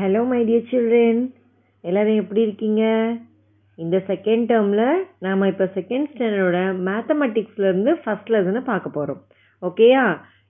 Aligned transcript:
Hello 0.00 0.26
my 0.26 0.38
dear 0.44 0.68
children 0.70 1.20
எல்லோரும் 1.84 2.14
எப்படி 2.14 2.40
இருக்கீங்க? 2.42 2.82
இந்த 3.78 3.96
செகண்ட் 4.08 4.44
டேர்மில் 4.50 4.84
நாம் 5.18 5.42
இப்போ 5.42 5.64
செகண்ட் 5.74 6.08
ஸ்டாண்டர்டோட 6.10 6.58
மேத்தமெட்டிக்ஸ்லேருந்து 6.86 7.92
ஃபஸ்ட் 8.02 8.30
லெசனை 8.30 8.60
பார்க்க 8.64 8.90
போகிறோம் 8.90 9.20
ஓகேயா 9.62 10.04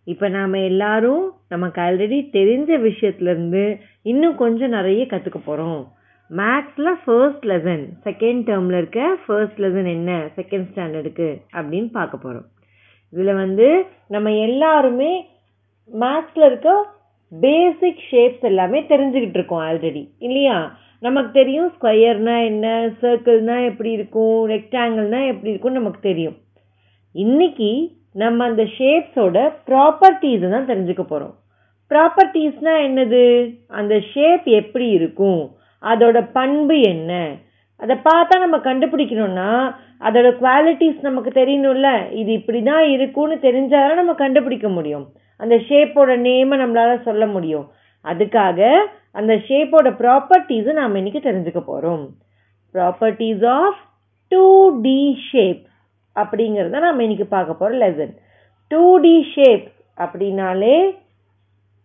இப்போ 0.06 0.28
நாம் 0.28 0.54
எல்லாரும் 0.62 1.24
நமக்கு 1.48 1.80
ஆல்ரெடி 1.80 2.18
தெரிஞ்ச 2.32 2.70
விஷயத்துலேருந்து 2.82 3.64
இன்னும் 4.02 4.36
கொஞ்சம் 4.36 4.70
நிறைய 4.70 5.06
கற்றுக்க 5.06 5.40
போகிறோம் 5.44 5.80
மேக்ஸில் 6.30 6.92
ஃபர்ஸ்ட் 7.04 7.46
லெசன் 7.46 7.84
செகண்ட் 8.04 8.42
டேர்மில் 8.48 8.76
இருக்க 8.76 9.00
ஃபர்ஸ்ட் 9.26 9.60
லெசன் 9.60 9.86
என்ன? 9.86 10.10
செகண்ட் 10.36 10.68
ஸ்டாண்டர்டுக்கு 10.70 11.28
அப்படின்னு 11.52 11.90
பார்க்க 11.90 12.16
போகிறோம் 12.16 12.48
இதில் 13.12 13.34
வந்து 13.34 13.68
நம்ம 14.06 14.32
எல்லாருமே 14.38 15.12
மேக்ஸில் 15.90 16.46
இருக்க 16.46 16.70
பேசிக் 17.32 18.04
ஷேப்ஸ் 18.10 18.44
எல்லாமே 18.50 18.78
தெரிஞ்சுக்கிட்டு 18.82 19.38
இருக்கோம் 19.38 19.64
ஆல்ரெடி 19.68 20.02
இல்லையா? 20.18 20.56
நமக்கு 21.00 21.30
தெரியும் 21.32 21.72
ஸ்கொயர்னா 21.74 22.44
என்ன 22.44 22.92
சர்க்கிள்னா 23.02 23.56
எப்படி 23.66 23.90
இருக்கும் 23.90 24.48
ரெக்டாங்கிள்னா 24.48 25.20
எப்படி 25.26 25.50
இருக்கும்னு 25.50 25.80
நமக்கு 25.80 26.00
தெரியும். 26.00 26.36
இன்னைக்கு 27.14 27.70
நம்ம 28.12 28.44
அந்த 28.44 28.62
ஷேப்ஸோட 28.78 29.38
ப்ராப்பர்ட்டிஸை 29.68 30.48
தான் 30.50 30.68
தெரிஞ்சுக்க 30.72 31.02
போகிறோம் 31.02 31.34
ப்ராப்பர்ட்டிஸ்னா 31.90 32.74
என்னது? 32.88 33.54
அந்த 33.66 34.00
ஷேப் 34.12 34.44
எப்படி 34.44 34.88
இருக்கும்? 34.88 35.40
அதோட 35.82 36.30
பண்பு 36.32 36.80
என்ன? 36.80 37.12
அதை 37.76 37.96
பார்த்தா 38.04 38.34
நம்ம 38.38 38.56
கண்டுபிடிக்கணும்னா 38.56 39.50
அதோட 40.00 40.28
குவாலிட்டிஸ் 40.42 41.00
நமக்கு 41.00 41.30
தெரியணும்ல. 41.40 42.12
இது 42.12 42.32
இப்படி 42.32 42.62
தான் 42.62 42.84
இருக்கும்னு 42.90 43.34
தெரிஞ்சாதான் 43.34 43.94
நம்ம 43.94 44.14
கண்டுபிடிக்க 44.14 44.68
முடியும். 44.68 45.06
அந்த 45.42 45.56
ஷேப்போட 45.68 46.16
நேமை 46.26 46.56
நம்மளால் 46.62 47.06
சொல்ல 47.08 47.26
முடியும். 47.26 47.66
அதுக்காக 48.04 48.60
அந்த 49.18 49.32
ஷேப்போட 49.48 49.88
ப்ராப்பர்ட்டிஸை 50.02 50.72
நாம் 50.80 50.98
இன்றைக்கி 51.00 51.20
தெரிஞ்சுக்க 51.28 51.60
போகிறோம் 51.60 52.04
properties 52.74 53.44
of 53.58 53.80
two 54.32 54.44
D 54.86 54.98
shape 55.30 55.62
அப்படிங்கிறத 56.16 56.80
நம்ம 56.86 57.02
இன்னைக்கு 57.02 57.26
பார்க்க 57.36 57.60
போகிறோம் 57.60 57.80
லெசன் 57.82 58.14
டூ 58.70 58.82
டி 59.04 59.14
ஷேப் 59.34 59.66
அப்படின்னாலே 59.98 60.76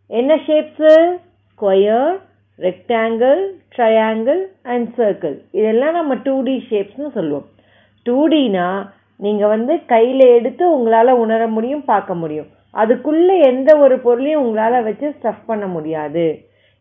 என்ன 0.09 0.31
shapes 0.47 0.91
square 1.49 2.11
rectangle 2.59 3.41
triangle 3.75 4.41
and 4.73 4.89
circle 4.97 5.37
இதெல்லாம் 5.51 5.95
நம்ம 5.99 6.15
டூ 6.25 6.35
டி 6.47 6.55
ஷேப்ஸ்னு 6.69 7.09
சொல்லுவோம். 7.17 7.47
டூ 8.05 8.17
டினா 8.27 8.67
நீங்கள் 9.25 9.51
வந்து 9.55 9.73
கையில் 9.85 10.23
எடுத்து 10.37 10.63
உங்களால் 10.75 11.19
உணர 11.23 11.41
முடியும் 11.47 11.85
பார்க்க 11.85 12.21
முடியும். 12.21 12.49
அதுக்குள்ளே 12.81 13.39
எந்த 13.39 13.77
ஒரு 13.77 13.99
பொருளையும் 13.99 14.41
உங்களால் 14.41 14.83
வச்சு 14.83 15.07
ஸ்டஃப் 15.09 15.45
பண்ண 15.45 15.65
முடியாது. 15.65 16.25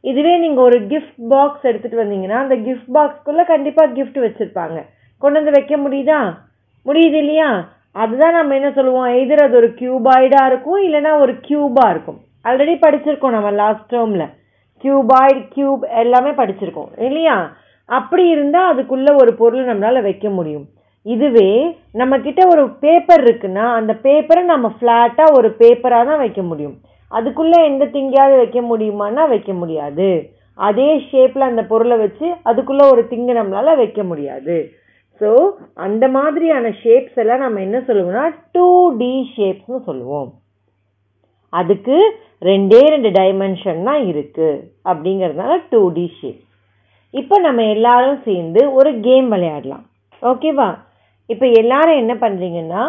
இதுவே 0.01 0.39
நீங்கள் 0.39 0.64
ஒரு 0.64 0.78
கிஃப்ட் 0.81 1.20
பாக்ஸ் 1.28 1.67
எடுத்துகிட்டு 1.67 2.01
வந்தீங்கன்னா 2.03 2.39
அந்த 2.45 2.56
கிஃப்ட் 2.56 2.91
பாக்ஸ்க்குள்ளே 2.95 3.45
கண்டிப்பாக 3.47 3.92
கிஃப்ட் 3.92 4.23
வச்சுருப்பாங்க. 4.25 4.78
கொண்டு 5.19 5.42
வந்து 5.42 5.51
வைக்க 5.51 5.77
முடியுதா? 5.77 6.20
முடியுது 6.86 7.19
இல்லையா? 7.25 7.69
அதுதான் 7.92 8.33
நம்ம 8.33 8.55
என்ன 8.55 8.70
சொல்லுவோம்? 8.73 9.05
எதிர் 9.05 9.42
அது 9.42 9.56
ஒரு 9.56 9.69
கியூபாய்டாக 9.69 10.47
இருக்கும் 10.47 10.81
இல்லைன்னா 10.83 11.20
ஒரு 11.20 11.33
கியூபாக 11.33 11.91
இருக்கும். 11.91 12.20
ஆல்ரெடி 12.45 12.75
படிச்சிருக்கோம் 12.86 13.36
நம்ம 13.36 13.51
லாஸ்ட் 13.51 13.95
டேர்மில் 13.95 14.29
கியூபாய்டு 14.84 15.42
கியூப் 15.55 15.83
எல்லாமே 15.97 16.31
படிச்சிருக்கோம் 16.31 17.03
இல்லையா? 17.03 17.56
அப்படி 17.84 18.29
இருந்தால் 18.29 18.73
அதுக்குள்ளே 18.73 19.14
ஒரு 19.14 19.34
பொருள் 19.34 19.67
நம்மளால் 19.67 20.03
வைக்க 20.03 20.29
முடியும். 20.31 20.67
இதுவே 21.07 21.49
நம்ம 22.01 22.15
கிட்ட 22.27 22.43
ஒரு 22.53 22.63
பேப்பர் 22.83 23.23
இருக்குன்னா 23.27 23.65
அந்த 23.79 23.93
பேப்பரை 24.05 24.43
நம்ம 24.53 24.67
ஃப்ளாட்டாக 24.77 25.37
ஒரு 25.39 25.49
பேப்பராக 25.61 26.09
தான் 26.11 26.23
வைக்க 26.23 26.43
முடியும். 26.51 26.77
அதுக்குள்ளே 27.11 27.59
எந்த 27.71 27.85
திங்கையாவது 27.95 28.37
வைக்க 28.43 28.61
முடியுமான்னா 28.71 29.25
வைக்க 29.33 29.53
முடியாது. 29.63 30.09
அதே 30.59 30.89
ஷேப்பில் 31.11 31.51
அந்த 31.51 31.63
பொருளை 31.73 31.97
வச்சு 32.05 32.27
அதுக்குள்ளே 32.51 32.85
ஒரு 32.93 33.03
திங்கை 33.11 33.35
நம்மளால் 33.39 33.81
வைக்க 33.83 34.03
முடியாது. 34.11 34.57
ஸோ 35.21 35.31
அந்த 35.87 36.05
மாதிரியான 36.17 36.71
ஷேப்ஸ் 36.83 37.19
எல்லாம் 37.23 37.45
நம்ம 37.45 37.61
என்ன 37.67 37.79
சொல்லுவோம்னா 37.89 38.25
டூ 38.55 38.69
டி 39.01 39.13
ஷேப்ஸ்னு 39.37 39.81
சொல்லுவோம். 39.89 40.31
அதுக்கு 41.53 41.97
ரெண்டே 42.51 42.81
ரெண்டு 42.95 43.11
டைமென்ஷன் 43.19 43.83
தான் 43.89 44.03
இருக்குது 44.13 44.63
அப்படிங்கிறதுனால 44.91 45.53
டூ 45.73 45.83
டி 45.98 46.07
ஷேப் 46.17 46.41
இப்போ 47.14 47.37
நம்ம 47.47 47.63
எல்லாரும் 47.75 48.19
சேர்ந்து 48.27 48.61
ஒரு 48.79 48.91
கேம் 49.07 49.29
விளையாடலாம். 49.35 49.85
ஓகேவா 50.23 50.69
இப்போ 51.33 51.46
எல்லாரும் 51.61 52.01
என்ன 52.02 52.14
பண்ணுறீங்கன்னா 52.24 52.83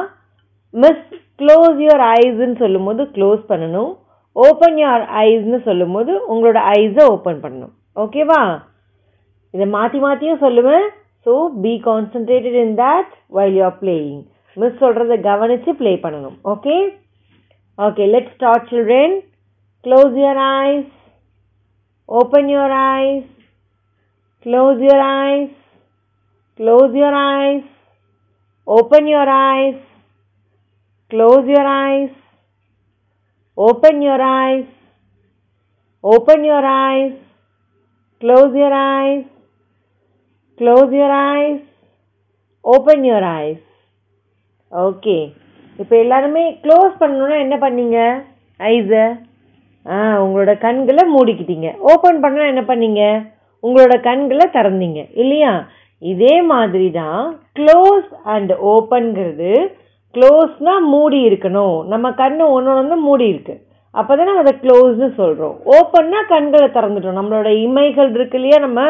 மிஸ் 0.74 1.06
க்ளோஸ் 1.40 1.78
யுவர் 1.86 2.04
ஐஸ்ன்னு 2.16 2.58
சொல்லும்போது 2.64 3.02
க்ளோஸ் 3.16 3.42
பண்ணணும். 3.52 3.92
ஓப்பன் 4.46 4.78
யுவர் 4.82 5.04
ஐஸ்ன்னு 5.26 5.60
சொல்லும்போது 5.68 6.14
உங்களோட 6.32 6.60
ஐஸை 6.80 7.04
ஓப்பன் 7.16 7.40
பண்ணணும். 7.44 7.74
ஓகேவா 8.04 8.42
இதை 9.54 9.68
மாற்றி 9.76 10.00
மாற்றியும் 10.06 10.44
சொல்லுவேன். 10.46 10.88
So 11.26 11.34
be 11.64 11.74
concentrated 11.90 12.58
in 12.64 12.76
that 12.82 13.14
while 13.38 13.56
you're 13.60 13.78
playing 13.84 14.20
miss 14.58 14.82
சொல்கிறத 14.82 15.14
கவனித்து 15.30 15.72
ப்ளே 15.80 15.94
பண்ணணும். 16.04 16.36
Okay 16.54 16.76
okay 17.88 18.04
let 18.16 18.34
start 18.36 18.68
children 18.72 19.16
close 19.86 20.14
your 20.24 20.42
eyes 20.66 20.92
open 22.20 22.50
your 22.56 22.76
eyes 22.82 23.32
close 24.46 24.82
your 24.88 25.06
eyes 25.30 25.56
close 26.60 26.94
your 27.02 27.18
eyes 27.46 27.72
open 28.68 29.08
your 29.08 29.28
eyes 29.30 29.76
close 31.12 31.48
your 31.48 31.68
eyes 31.80 32.10
open 33.58 34.02
your 34.02 34.22
eyes 34.22 34.66
open 36.04 36.44
your 36.44 36.66
eyes 36.78 37.14
close 38.22 38.56
your 38.56 38.74
eyes 38.74 39.24
close 40.58 40.92
your 40.94 41.14
eyes 41.28 41.60
open 42.66 43.04
your 43.04 43.24
eyes 43.32 43.62
okay 44.72 45.18
இப்போ 45.80 45.96
எல்லாருமே 45.96 46.44
close 46.64 46.94
பண்ணணும்னா 47.02 47.38
என்ன 47.40 47.56
பண்ணீங்க 47.58 47.98
ஐஸை 48.60 49.04
ஆ 49.86 49.98
உங்களோட 50.24 50.54
கண்களை 50.58 51.04
மூடிக்கிட்டீங்க 51.14 51.70
open 51.92 52.20
பண்ணா 52.22 52.46
என்ன 52.48 52.64
பண்ணீங்க 52.68 53.02
உங்களோட 53.64 53.96
கண்களை 54.02 54.46
திறந்தீங்க 54.48 55.02
இல்லையா 55.22 55.52
இதே 56.02 56.36
மாதிரி 56.52 56.88
தான் 57.02 57.22
க்ளோஸ் 57.60 58.10
அண்ட் 58.34 58.52
ஓப்பன்கிறது 58.74 59.52
க்ளோஸ்னால் 60.16 60.86
மூடி 60.94 61.20
இருக்கணும். 61.30 61.78
நம்ம 61.92 62.10
கண்ணு 62.22 62.44
ஒன்று 62.56 62.72
ஒன்று 62.82 62.96
மூடி 63.08 63.26
இருக்கு. 63.34 63.56
அப்போ 64.00 64.12
தான் 64.16 64.28
நம்ம 64.30 64.44
அதை 64.44 64.54
க்ளோஸ்னு 64.64 65.08
சொல்கிறோம் 65.20 65.56
ஓப்பன்னா 65.76 66.20
கண்களை 66.34 66.68
திறந்துட்டோம். 66.78 67.20
நம்மளோட 67.20 67.50
இமைகள் 67.66 68.10
இருக்கு 68.18 68.38
இல்லையா? 68.40 68.58
நம்ம 68.66 68.82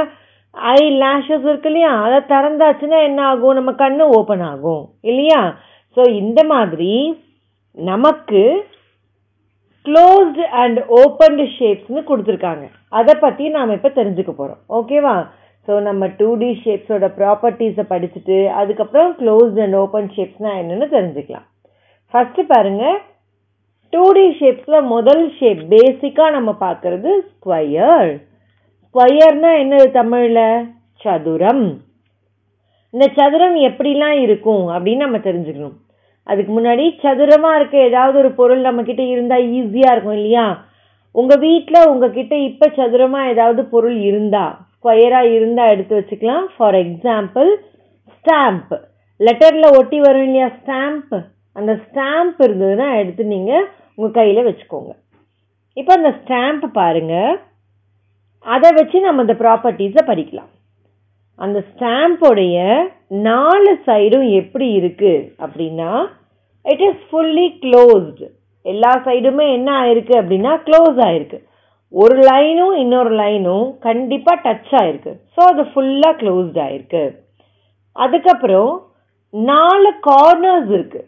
ஐ 0.55 0.81
லேஷஸ் 1.03 1.45
இருக்கு 1.49 1.69
இல்லையா? 1.71 1.91
அதை 2.05 2.19
திறந்தாச்சுன்னா 2.31 2.99
என்ன 3.09 3.21
ஆகும்? 3.31 3.57
நம்ம 3.59 3.71
கண்ணு 3.83 4.03
ஓப்பன் 4.17 4.45
ஆகும். 4.51 4.83
இல்லையா? 5.11 5.41
ஸோ 5.97 6.03
இந்த 6.21 6.39
மாதிரி 6.53 6.93
நமக்கு 7.77 8.41
க்ளோஸ்டு 9.85 10.43
அண்ட் 10.61 10.79
ஓப்பன்டு 10.99 11.43
ஷேப்ஸ்னு 11.57 12.01
கொடுத்துருக்காங்க. 12.09 12.65
அதை 12.99 13.13
பற்றி 13.25 13.49
நாம் 13.57 13.75
இப்போ 13.77 13.91
தெரிஞ்சுக்க 13.99 14.31
போகிறோம் 14.31 14.61
ஓகேவா 14.77 15.15
ஸோ 15.67 15.73
நம்ம 15.87 16.07
டூ 16.19 16.29
டி 16.41 16.49
ஷேப்ஸோட 16.63 17.05
ப்ராப்பர்ட்டிஸை 17.19 17.85
படிச்சுட்டு 17.91 18.37
அதுக்கப்புறம் 18.61 19.11
க்ளோஸ்ட் 19.19 19.59
அண்ட் 19.63 19.77
ஓப்பன் 19.83 20.09
ஷேப்ஸ்னால் 20.15 20.59
என்னென்னு 20.61 20.87
தெரிஞ்சுக்கலாம். 20.95 21.45
ஃபஸ்ட்டு 22.13 22.43
பாருங்கள் 22.51 22.97
டூ 23.93 24.03
டி 24.17 24.25
ஷேப்ஸில் 24.39 24.87
முதல் 24.95 25.23
ஷேப் 25.37 25.61
பேசிக்காக 25.73 26.35
நம்ம 26.37 26.51
பார்க்குறது 26.65 27.11
ஸ்கொயர் 27.31 28.11
ஸ்கொயர்னால் 28.85 29.59
என்னது 29.63 29.87
தமிழில்? 29.97 30.45
சதுரம். 31.01 31.65
இந்த 32.93 33.05
சதுரம் 33.17 33.57
எப்படிலாம் 33.69 34.17
இருக்கும் 34.25 34.63
அப்படின்னு 34.75 35.05
நம்ம 35.05 35.19
தெரிஞ்சுக்கணும். 35.27 35.75
அதுக்கு 36.27 36.51
முன்னாடி 36.57 36.85
சதுரமாக 37.03 37.57
இருக்க 37.59 37.75
ஏதாவது 37.89 38.15
ஒரு 38.21 38.31
பொருள் 38.39 38.61
நம்மக்கிட்ட 38.67 39.03
இருந்தால் 39.13 39.47
ஈஸியாக 39.57 39.93
இருக்கும் 39.93 40.17
இல்லையா? 40.19 40.45
உங்கள் 41.15 41.41
வீட்டில் 41.47 41.89
உங்ககிட்ட 41.89 42.35
இப்போ 42.49 42.67
சதுரமாக 42.79 43.31
ஏதாவது 43.33 43.61
பொருள் 43.73 43.97
இருந்தால் 44.09 44.55
ஸ்கொயராக 44.85 45.29
இருந்தால் 45.35 45.71
எடுத்து 45.73 45.93
வச்சுக்கலாம். 45.99 46.43
ஃபார் 46.55 46.75
எக்ஸாம்பிள் 46.81 47.47
ஸ்டாம்ப் 48.15 48.73
லெட்டரில் 49.19 49.75
ஒட்டி 49.77 49.97
வரும் 50.03 50.25
இல்லையா? 50.27 50.47
ஸ்டாம்ப் 50.57 51.13
அந்த 51.59 51.71
ஸ்டாம்ப் 51.85 52.39
இருந்ததுன்னா 52.45 52.87
எடுத்து 53.01 53.23
நீங்கள் 53.31 53.65
உங்கள் 53.95 54.15
கையில் 54.17 54.47
வச்சுக்கோங்க. 54.47 54.91
இப்போ 55.77 55.91
அந்த 55.99 56.11
ஸ்டாம்ப் 56.19 56.65
பாருங்கள் 56.77 57.39
அதை 58.45 58.69
வச்சு 58.77 58.99
நம்ம 59.07 59.23
அந்த 59.25 59.35
ப்ராப்பர்ட்டிஸை 59.41 60.03
படிக்கலாம். 60.11 60.51
அந்த 61.45 61.59
ஸ்டாம்போடைய 61.71 62.57
நாலு 63.29 63.71
சைடும் 63.87 64.27
எப்படி 64.41 64.67
இருக்குது 64.81 65.25
அப்படின்னா 65.43 65.91
இட் 66.65 66.85
இஸ் 66.89 67.01
ஃபுல்லி 67.09 67.47
க்ளோஸ்டு 67.65 68.29
எல்லா 68.65 68.93
சைடுமே 69.07 69.47
என்ன 69.57 69.71
ஆயிருக்கு 69.81 70.15
அப்படின்னா 70.21 70.53
க்ளோஸ் 70.69 70.99
ஆயிருக்கு. 71.07 71.39
ஒரு 72.01 72.15
லைனும் 72.29 72.73
இன்னொரு 72.83 73.11
லைனும் 73.19 73.67
கண்டிப்பாக 73.85 74.37
டச் 74.45 74.73
ஆயிருக்கு. 74.79 75.11
ஸோ 75.35 75.41
அது 75.51 75.61
ஃபுல்லாக 75.71 76.17
க்ளோஸ்ட் 76.21 76.57
ஆயிருக்கு. 76.63 77.03
அதுக்கப்புறம் 77.91 78.71
நாலு 79.29 79.89
கார்னர்ஸ் 80.07 80.71
இருக்கு. 80.75 81.01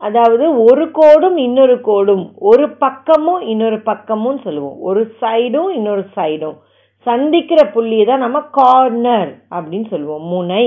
அதாவது 0.00 0.44
ஒரு 0.64 0.84
கோடும் 0.98 1.36
இன்னொரு 1.46 1.76
கோடும் 1.88 2.24
ஒரு 2.50 2.66
பக்கமும் 2.84 3.42
இன்னொரு 3.52 3.78
பக்கமும் 3.90 4.40
சொல்லுவோம். 4.46 4.78
ஒரு 4.88 5.02
சைடும் 5.20 5.70
இன்னொரு 5.78 6.04
சைடும் 6.16 6.56
சந்திக்கிற 7.06 7.60
புள்ளியை 7.74 8.06
தான் 8.06 8.24
நம்ம 8.26 8.40
கார்னர் 8.60 9.30
அப்படின்னு 9.54 9.88
சொல்லுவோம். 9.92 10.24
முனை 10.32 10.66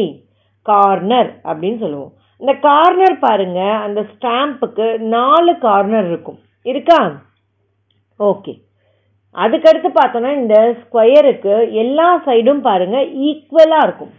கார்னர் 0.61 1.31
அப்படின்னு 1.49 1.79
சொல்லுவோம். 1.83 2.13
இந்த 2.41 2.53
கார்னர் 2.67 3.17
பாருங்க 3.19 3.59
அந்த 3.85 3.99
ஸ்டாம்புக்கு 4.13 4.87
நாலு 5.15 5.53
கார்னர் 5.67 6.07
இருக்கும். 6.11 6.39
இருக்கா? 6.71 7.01
ஓகே 8.19 8.53
அதுக்கடுத்து 9.43 9.89
பார்த்தோன்னா 9.99 10.31
இந்த 10.41 10.55
ஸ்கொயருக்கு 10.81 11.55
எல்லா 11.83 12.07
சைடும் 12.27 12.61
பாருங்கள் 12.67 13.07
ஈக்குவலாக 13.29 13.85
இருக்கும். 13.87 14.13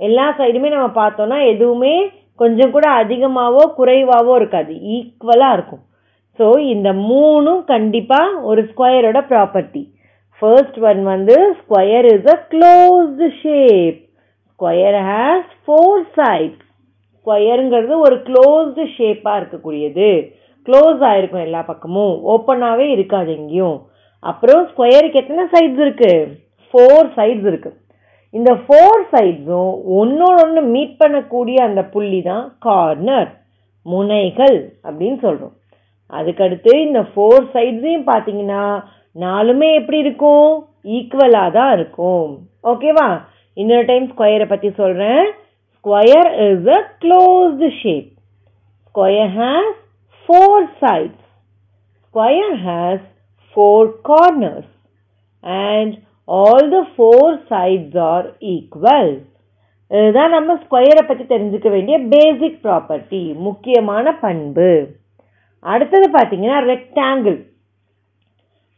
எல்லா 0.00 0.26
சைடுமே 0.38 0.68
நம்ம 0.74 0.90
பார்த்தோன்னா 1.02 1.38
எதுவுமே 1.52 1.94
கொஞ்சம் 2.42 2.74
கூட 2.74 2.86
அதிகமாகவோ 3.02 3.62
குறைவாகவோ 3.78 4.34
இருக்காது. 4.40 4.74
ஈக்குவலாக 4.96 5.56
இருக்கும். 5.56 5.82
ஸோ 6.38 6.46
இந்த 6.74 6.88
மூணும் 7.08 7.62
கண்டிப்பாக 7.72 8.38
ஒரு 8.50 8.60
ஸ்கொயரோட 8.70 9.18
ப்ராப்பர்ட்டி 9.32 9.82
ஃபர்ஸ்ட் 10.42 10.78
ஒன் 10.90 11.00
வந்து 11.12 11.34
square 11.60 12.06
is 12.14 12.30
a 12.34 12.38
closed 12.52 13.26
shape 13.42 13.98
square 14.52 14.98
has 15.10 15.50
four 15.64 16.04
sides 16.18 16.64
ஸ்கொயருங்கிறது 17.18 17.94
ஒரு 18.06 18.16
க்ளோஸ்டு 18.28 18.84
ஷேப்பாக 18.96 19.38
இருக்கக்கூடியது. 19.40 20.08
க்ளோஸ் 20.68 21.00
ஆகிருக்கும் 21.08 21.46
எல்லா 21.48 21.60
பக்கமும். 21.70 22.14
ஓப்பனாகவே 22.32 22.86
இருக்காது 22.96 23.30
எங்கேயும். 23.38 23.78
அப்புறம் 24.28 24.62
ஸ்கொயருக்கு 24.70 25.20
எத்தனை 25.22 25.44
சைட்ஸ் 25.52 25.82
இருக்கு? 25.84 26.12
ஃபோர் 26.68 27.06
சைட்ஸ் 27.18 27.46
இருக்கு. 27.50 27.70
இந்த 28.34 28.50
ஃபோர் 28.64 29.02
சைட்ஸும் 29.12 29.72
ஒன்னோட 30.00 30.36
ஒன்று 30.46 30.62
மீட் 30.74 30.96
பண்ணக்கூடிய 31.02 31.58
அந்த 31.68 31.82
புள்ளி 31.94 32.20
தான் 32.30 32.44
கார்னர் 32.66 33.30
முனைகள் 33.86 34.58
அப்படின்னு 34.86 35.18
சொல்கிறோம் 35.26 35.54
அதுக்கடுத்து 36.12 36.72
இந்த 36.86 37.00
ஃபோர் 37.12 37.44
சைட்ஸையும் 37.54 38.08
பார்த்தீங்கன்னா 38.10 38.64
நாலுமே 39.24 39.68
எப்படி 39.80 39.98
இருக்கும்? 40.04 40.50
ஈக்குவலாக 40.96 41.54
தான் 41.58 41.72
இருக்கும். 41.76 42.30
ஓகேவா 42.72 43.08
இன்னொரு 43.56 43.84
டைம் 43.90 44.06
ஸ்கொயரை 44.12 44.46
பற்றி 44.50 44.68
சொல்கிறேன் 44.80 45.24
square 45.74 46.30
is 46.46 46.68
a 46.76 46.80
closed 47.02 47.68
shape 47.80 48.10
square 48.86 49.32
has 49.40 49.76
four 50.28 50.68
sides 50.82 51.24
square 52.04 52.56
has 52.66 53.06
four 53.56 53.82
corners. 54.08 54.68
And 55.44 55.90
all 56.28 56.62
the 56.76 56.84
four 56.96 57.26
sides 57.50 57.94
are 58.12 58.26
equal. 58.54 59.10
இதுதான் 59.90 60.34
நம்ம 60.36 60.54
ஸ்கொயரை 60.64 61.02
பற்றி 61.06 61.24
தெரிஞ்சுக்க 61.30 61.68
வேண்டிய 61.74 61.96
பேசிக் 62.12 62.58
ப்ராப்பர்ட்டி 62.66 63.22
முக்கியமான 63.46 64.12
பண்பு. 64.24 64.68
அடுத்தது 65.72 66.06
பார்த்தீங்கன்னா 66.16 66.58
ரெக்டாங்கிள் 66.72 67.38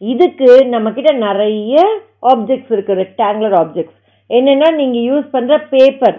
இதுக்கு 0.02 0.48
நம்மக்கிட்ட 0.74 1.10
நிறைய 1.26 1.82
ஆப்ஜெக்ட்ஸ் 2.30 2.72
இருக்குது 2.74 3.00
ரெக்டாங்குலர் 3.02 3.56
ஆப்ஜெக்ட்ஸ் 3.62 3.98
என்னென்னா 4.30 4.68
நீங்கள் 4.80 5.06
யூஸ் 5.10 5.28
பண்ணுற 5.34 5.58
பேப்பர் 5.74 6.18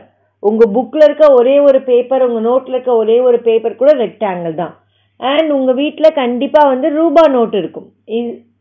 உங்கள் 0.50 0.74
புக்கில் 0.76 1.06
இருக்க 1.08 1.26
ஒரே 1.40 1.56
ஒரு 1.68 1.80
பேப்பர் 1.90 2.26
உங்கள் 2.28 2.48
நோட்டில் 2.50 2.76
இருக்க 2.76 2.94
ஒரே 3.02 3.18
ஒரு 3.28 3.38
பேப்பர் 3.48 3.82
கூட 3.82 3.92
ரெக்டாங்கிள் 4.06 4.56
தான். 4.62 4.74
அண்ட் 5.19 5.50
உங்கள் 5.51 5.77
வீட்டில் 5.81 6.18
கண்டிப்பாக 6.21 6.71
வந்து 6.71 6.88
ரூபா 7.00 7.24
நோட் 7.36 7.56
இருக்கும். 7.62 7.88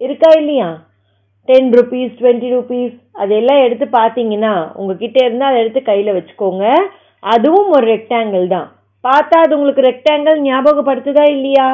இருக்கா 0.06 0.30
இல்லையா? 0.40 0.68
டென் 1.48 1.70
ருபீஸ் 1.78 2.12
டுவெண்ட்டி 2.18 2.48
ருபீஸ் 2.56 2.96
அதெல்லாம் 3.22 3.62
எடுத்து 3.66 3.86
பார்த்தீங்கன்னா 3.98 4.52
உங்ககிட்ட 4.80 5.18
இருந்தால் 5.24 5.50
அதை 5.50 5.60
எடுத்து 5.62 5.82
கையில் 5.82 6.14
வச்சுக்கோங்க. 6.16 6.64
அதுவும் 7.22 7.70
ஒரு 7.76 7.86
ரெக்டாங்கிள் 7.94 8.46
தான். 8.54 8.68
பார்த்தா 9.04 9.36
அது 9.44 9.54
உங்களுக்கு 9.56 9.88
ரெக்டாங்கிள் 9.90 10.38
ஞாபகப்படுத்துதா 10.48 11.24
இல்லையா? 11.36 11.68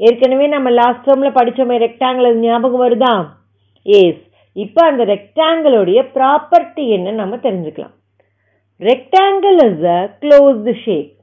ஏற்கனவே 0.00 0.46
நம்ம 0.46 0.70
லாஸ்ட் 0.70 1.06
டேர்மில் 1.08 1.36
படித்தோமே 1.38 1.76
ரெக்டாங்கிள் 1.86 2.28
அது 2.30 2.46
ஞாபகம் 2.46 2.84
வருதா? 2.84 3.14
எஸ் 3.86 4.22
இப்போ 4.56 4.80
அந்த 4.90 5.02
ரெக்டாங்கிளுடைய 5.14 6.00
ப்ராப்பர்ட்டி 6.16 6.84
என்ன 6.96 7.10
நம்ம 7.22 7.36
தெரிஞ்சுக்கலாம். 7.46 7.94
Rectangle 8.80 9.58
is 9.68 9.84
a 9.96 10.00
closed 10.22 10.74
shape 10.84 11.17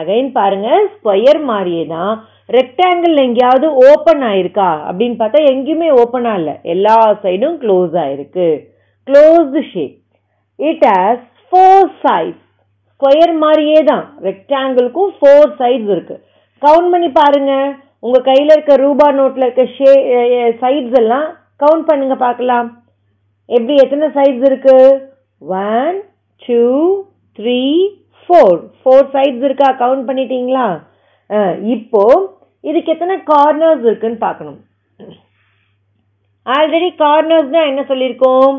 again 0.00 0.30
பாருங்க 0.38 0.68
ஸ்கொயர் 0.94 1.40
மாதிரியே 1.50 1.84
தான் 1.94 2.14
ரெக்டாங்கிள் 2.56 3.14
எங்கேயாவது 3.26 3.68
ஓப்பன் 3.88 4.22
ஆயிருக்கா? 4.30 4.70
அப்படின்னு 4.88 5.16
பார்த்தா 5.20 5.40
எங்கேயுமே 5.52 5.88
ஓப்பனாக 6.00 6.40
இல்லை. 6.40 6.54
எல்லா 6.74 6.96
சைடும் 7.24 7.56
க்ளோஸ் 7.62 7.94
ஆயிருக்கு. 8.02 8.48
Closed 9.08 9.62
shape 9.70 9.96
it 10.58 10.84
has 10.90 11.24
four 11.48 11.90
sides 12.04 12.44
square 12.92 13.34
மாதிரியே 13.44 13.80
தான் 13.90 14.04
ரெக்டாங்கிளுக்கும் 14.28 15.10
ஃபோர் 15.18 15.50
சைட்ஸ் 15.60 15.90
இருக்கு. 15.94 16.16
கவுண்ட் 16.62 16.92
பண்ணி 16.92 17.10
பாருங்க. 17.20 17.52
உங்க 18.06 18.18
கையில 18.30 18.54
இருக்க 18.54 18.74
ரூபா 18.84 19.06
நோட்ல 19.18 19.46
இருக்க 19.46 19.64
ஷே 19.76 19.92
சைட்ஸ் 20.62 20.96
எல்லாம் 21.02 21.28
கவுண்ட் 21.64 21.86
பண்ணுங்க 21.90 22.16
பார்க்கலாம். 22.26 22.68
எப்படி 23.48 23.74
எத்தனை 23.84 24.08
சைட்ஸ் 24.16 24.46
இருக்கு? 24.50 24.78
One 25.64 25.98
two 26.42 26.64
three 27.38 27.60
four 28.26 28.58
four 28.80 29.10
sides 29.14 29.44
இருக்கா? 29.48 29.68
கவுண்ட் 29.82 30.06
பண்ணிட்டீங்களா? 30.08 30.66
இப்போ 31.76 32.02
இதுக்கு 32.64 32.92
எத்தனை 32.94 33.16
கார்னர்ஸ் 33.32 33.84
இருக்குன்னு 33.88 34.18
பார்க்கணும். 34.24 34.60
ஆல்ரெடி 36.46 36.88
கார்னர்ஸ்னா 37.04 37.62
என்ன 37.70 37.82
சொல்லியிருக்கோம்? 37.90 38.56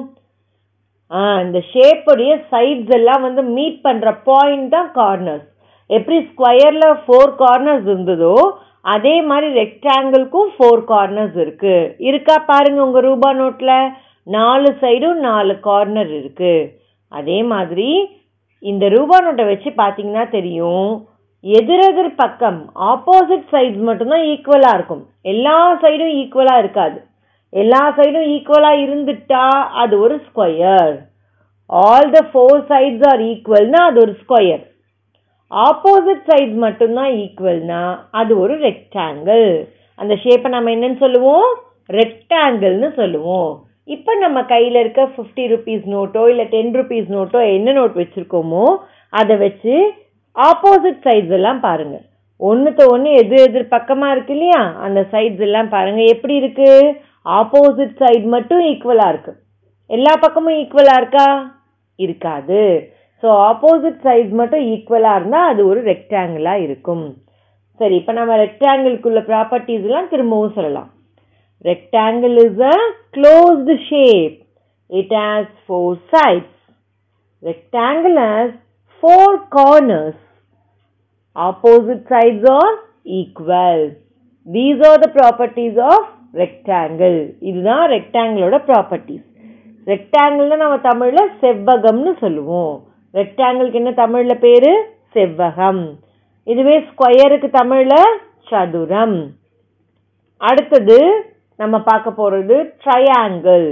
ஆ 1.12 1.20
இந்த 1.44 1.60
ஷேப்புடைய 1.74 2.32
சைட்ஸ் 2.54 2.94
எல்லாம் 2.98 3.22
வந்து 3.28 3.42
மீட் 3.58 3.78
பண்ணுற 3.86 4.10
பாயிண்ட் 4.30 4.74
தான் 4.76 4.90
கார்னர்ஸ் 5.02 5.46
எப்படி 5.90 6.18
ஸ்கொயரில் 6.32 7.02
ஃபோர் 7.04 7.32
கார்னர்ஸ் 7.44 7.86
இருந்ததோ 7.92 8.34
அதே 8.96 9.14
மாதிரி 9.30 9.48
ரெக்டாங்கிள்க்கும் 9.62 10.50
ஃபோர் 10.56 10.84
கார்னர்ஸ் 10.92 11.38
இருக்குது 11.44 11.92
இருக்கா. 12.10 12.36
பாருங்கள் 12.50 12.86
உங்கள் 12.88 13.06
ரூபா 13.08 13.30
நோட்டில் 13.40 13.92
நாலு 14.38 14.70
சைடும் 14.82 15.22
நாலு 15.30 15.54
கார்னர் 15.68 16.12
இருக்குது 16.20 16.70
அதே 17.12 17.40
மாதிரி 17.54 17.90
இந்த 18.60 18.88
ரூபா 18.88 19.18
நோட்டை 19.26 19.46
வச்சு 19.46 19.70
பார்த்தீங்கன்னா 19.70 20.30
தெரியும் 20.30 21.08
எதிரெதிர் 21.44 22.16
பக்கம் 22.16 22.72
ஆப்போசிட் 22.76 23.46
சைட்ஸ் 23.52 23.84
மட்டும்தான் 23.90 24.22
ஈக்குவலாக 24.22 24.74
இருக்கும். 24.74 25.10
எல்லா 25.22 25.76
சைடும் 25.82 26.14
ஈக்குவலாக 26.22 26.58
இருக்காது. 26.58 26.98
எல்லா 27.50 27.94
சைடும் 27.98 28.28
ஈக்குவலாக 28.36 28.82
இருந்துட்டா 28.86 29.44
அது 29.82 30.00
ஒரு 30.00 30.22
square 30.28 30.96
all 31.66 32.10
the 32.10 32.20
four 32.32 32.64
sides 32.72 33.06
are 33.12 33.22
ஈக்குவல்னா 33.22 33.82
அது 33.90 34.00
ஒரு 34.02 34.16
ஸ்கொயர் 34.24 34.66
ஆப்போசிட் 35.52 36.26
சைட்ஸ் 36.30 36.58
மட்டும்தான் 36.66 37.12
ஈக்குவல்னா 37.24 37.98
அது 38.12 38.40
ஒரு 38.40 38.56
ரெக்டாங்கிள் 38.58 39.68
அந்த 39.96 40.14
ஷேப்பை 40.24 40.48
நம்ம 40.48 40.72
என்னன்னு 40.72 40.98
சொல்லுவோம்? 40.98 41.48
ரெக்டாங்கிள்னு 41.90 42.90
சொல்லுவோம். 42.96 43.67
இப்போ 43.94 44.12
நம்ம 44.24 44.40
கையில் 44.52 44.78
இருக்க 44.82 45.02
ஃபிஃப்டி 45.14 45.44
ருபீஸ் 45.52 45.86
நோட்டோ 45.96 46.22
இல்லை 46.32 46.46
டென் 46.54 46.74
ருபீஸ் 46.80 47.10
நோட்டோ 47.16 47.40
என்ன 47.56 47.74
நோட் 47.78 47.94
வச்சுருக்கோமோ 48.02 48.66
அதை 49.20 49.36
வச்சு 49.44 49.76
ஆப்போசிட் 50.36 51.04
சைட்ஸ் 51.06 51.36
எல்லாம் 51.38 51.62
பாருங்க. 51.68 51.98
ஒன்றுத்த 52.48 52.82
ஒன்று 52.94 53.12
எதிர் 53.22 53.44
எதிர் 53.46 53.74
பக்கமாக 53.76 54.14
இருக்கு 54.16 54.34
இல்லையா? 54.38 54.60
அந்த 54.86 55.00
சைட்ஸ் 55.14 55.44
எல்லாம் 55.48 55.70
பாருங்கள் 55.76 56.12
எப்படி 56.16 56.36
இருக்குது 56.42 56.92
ஆப்போசிட் 57.40 57.96
சைடு 58.02 58.26
மட்டும் 58.36 58.62
ஈக்குவலாக 58.72 59.14
இருக்குது 59.14 59.40
எல்லா 59.90 60.14
பக்கமும் 60.26 60.58
ஈக்குவலாக 60.62 61.02
இருக்கா? 61.02 61.28
இருக்காது. 62.00 62.62
ஸோ 63.24 63.30
ஆப்போசிட் 63.50 64.04
சைட்ஸ் 64.08 64.36
மட்டும் 64.42 64.66
ஈக்குவலாக 64.74 65.20
இருந்தால் 65.20 65.50
அது 65.54 65.62
ஒரு 65.72 65.80
ரெக்டாங்கிளாக 65.92 66.66
இருக்கும். 66.68 67.06
சரி 67.80 67.96
இப்போ 68.02 68.14
நம்ம 68.20 68.36
ரெக்டாங்கிள்குள்ள 68.46 69.22
ப்ராப்பர்ட்டிஸ்லாம் 69.32 70.12
திரும்பவும் 70.14 70.56
சொல்லலாம். 70.60 70.90
Rectangle 71.66 72.38
is 72.38 72.58
a 72.60 72.78
closed 73.14 73.70
shape. 73.90 74.48
It 74.90 75.12
has 75.12 75.48
four 75.68 76.00
sides. 76.14 76.46
Rectangle 77.44 78.18
has 78.18 78.52
four 79.04 79.48
corners. 79.48 80.16
Opposite 81.36 82.06
sides 82.10 82.46
are 82.50 82.76
equal. 83.06 83.96
These 84.48 84.80
are 84.82 84.98
the 84.98 85.12
properties 85.16 85.78
of 85.92 86.00
rectangle. 86.34 87.18
இதுதான் 87.42 87.86
rectangleோட 87.96 88.56
properties. 88.72 89.24
ரெக்டாங்கிள் 89.88 90.50
நம்ம 90.62 90.78
தமிழ்ல 90.88 91.22
செவ்வகம்னு 91.42 92.12
சொல்லுவோம் 92.24 92.74
ரெக்டாங்கிளுக்கு 93.14 93.80
என்ன 93.82 93.92
தமிழ்ல 94.00 94.34
பேரு 94.46 94.72
செவ்வகம் 95.16 95.80
இதுவே 96.48 96.76
ஸ்கொயருக்கு 96.90 97.48
தமிழ்ல 97.60 97.94
சதுரம் 98.50 99.16
அடுத்தது 100.42 100.98
நம்ம 101.60 101.76
பார்க்க 101.90 102.20
போகிறது 102.20 102.56
ட்ரையாங்கிள் 102.84 103.68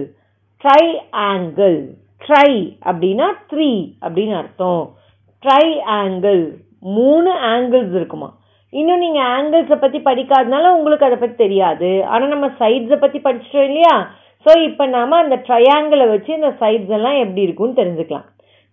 ட்ரை 0.63 0.83
ஆங்கிள் 1.31 1.77
ட்ரை 2.25 2.51
அப்படின்னா 2.89 3.27
த்ரீ 3.51 3.69
அப்படின்னு 4.05 4.35
அர்த்தம். 4.41 4.83
ட்ரை 5.43 5.65
ஆங்கிள் 6.01 6.41
மூணு 6.97 7.31
ஆங்கிள்ஸ் 7.53 7.93
இருக்குமா? 7.99 8.29
இன்னும் 8.73 9.03
நீங்கள் 9.05 9.29
ஆங்கிள்ஸை 9.35 9.77
பற்றி 9.81 9.99
படிக்காதனால 10.07 10.71
உங்களுக்கு 10.77 11.07
அதை 11.07 11.17
பற்றி 11.19 11.35
தெரியாது. 11.43 11.89
ஆனால் 12.11 12.33
நம்ம 12.33 12.47
சைட்ஸை 12.61 12.97
பற்றி 13.03 13.19
படிச்சிட்டோம் 13.25 13.67
இல்லையா? 13.69 13.95
ஸோ 14.45 14.53
இப்போ 14.69 14.83
நாம் 14.95 15.21
அந்த 15.23 15.35
ட்ரையாங்கிளை 15.47 16.07
வச்சு 16.13 16.31
இந்த 16.39 16.51
சைட்ஸ் 16.61 16.95
எல்லாம் 16.97 17.19
எப்படி 17.23 17.45
இருக்கும்னு 17.47 17.79
தெரிஞ்சுக்கலாம். 17.81 18.25